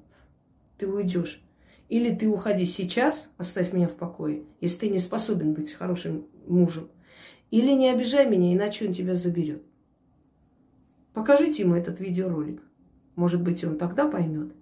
ты 0.79 0.87
уйдешь. 0.87 1.43
Или 1.88 2.14
ты 2.14 2.29
уходи 2.29 2.64
сейчас, 2.64 3.31
оставь 3.37 3.73
меня 3.73 3.88
в 3.88 3.97
покое, 3.97 4.45
если 4.61 4.81
ты 4.81 4.88
не 4.88 4.99
способен 4.99 5.53
быть 5.53 5.73
хорошим 5.73 6.27
мужем. 6.47 6.88
Или 7.51 7.73
не 7.73 7.90
обижай 7.90 8.29
меня, 8.29 8.53
иначе 8.53 8.87
он 8.87 8.93
тебя 8.93 9.14
заберет. 9.14 9.62
Покажите 11.12 11.62
ему 11.62 11.75
этот 11.75 12.01
видеоролик. 12.01 12.62
Может 13.14 13.43
быть, 13.43 13.62
он 13.64 13.79
тогда 13.79 14.09
поймет. 14.09 14.53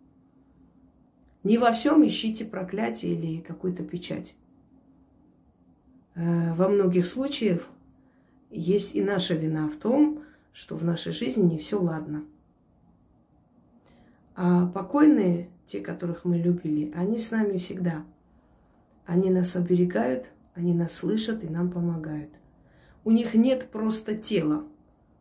Не 1.43 1.59
во 1.59 1.73
всем 1.73 2.07
ищите 2.07 2.45
проклятие 2.45 3.15
или 3.15 3.41
какую-то 3.41 3.83
печать. 3.83 4.35
Э, 6.15 6.53
во 6.53 6.69
многих 6.69 7.07
случаях 7.07 7.69
есть 8.51 8.95
и 8.95 9.03
наша 9.03 9.35
вина 9.35 9.69
в 9.69 9.77
том, 9.77 10.23
что 10.53 10.77
в 10.77 10.85
нашей 10.85 11.13
жизни 11.13 11.43
не 11.43 11.59
все 11.59 11.81
ладно. 11.81 12.25
А 14.35 14.67
покойные, 14.67 15.51
те, 15.67 15.81
которых 15.81 16.25
мы 16.25 16.39
любили, 16.39 16.93
они 16.95 17.19
с 17.19 17.31
нами 17.31 17.59
всегда. 17.59 18.05
Они 19.07 19.31
нас 19.31 19.57
оберегают, 19.57 20.31
они 20.55 20.75
нас 20.75 20.93
слышат 20.93 21.45
и 21.45 21.49
нам 21.49 21.71
помогают. 21.71 22.31
у 23.05 23.11
них 23.11 23.35
нет 23.35 23.71
просто 23.71 24.17
тела. 24.17 24.65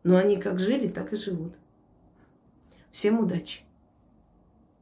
Но 0.04 0.16
они 0.16 0.36
как 0.36 0.58
жили, 0.58 0.88
так 0.88 1.12
и 1.12 1.16
живут. 1.16 1.54
Всем 2.90 3.20
удачи! 3.20 3.62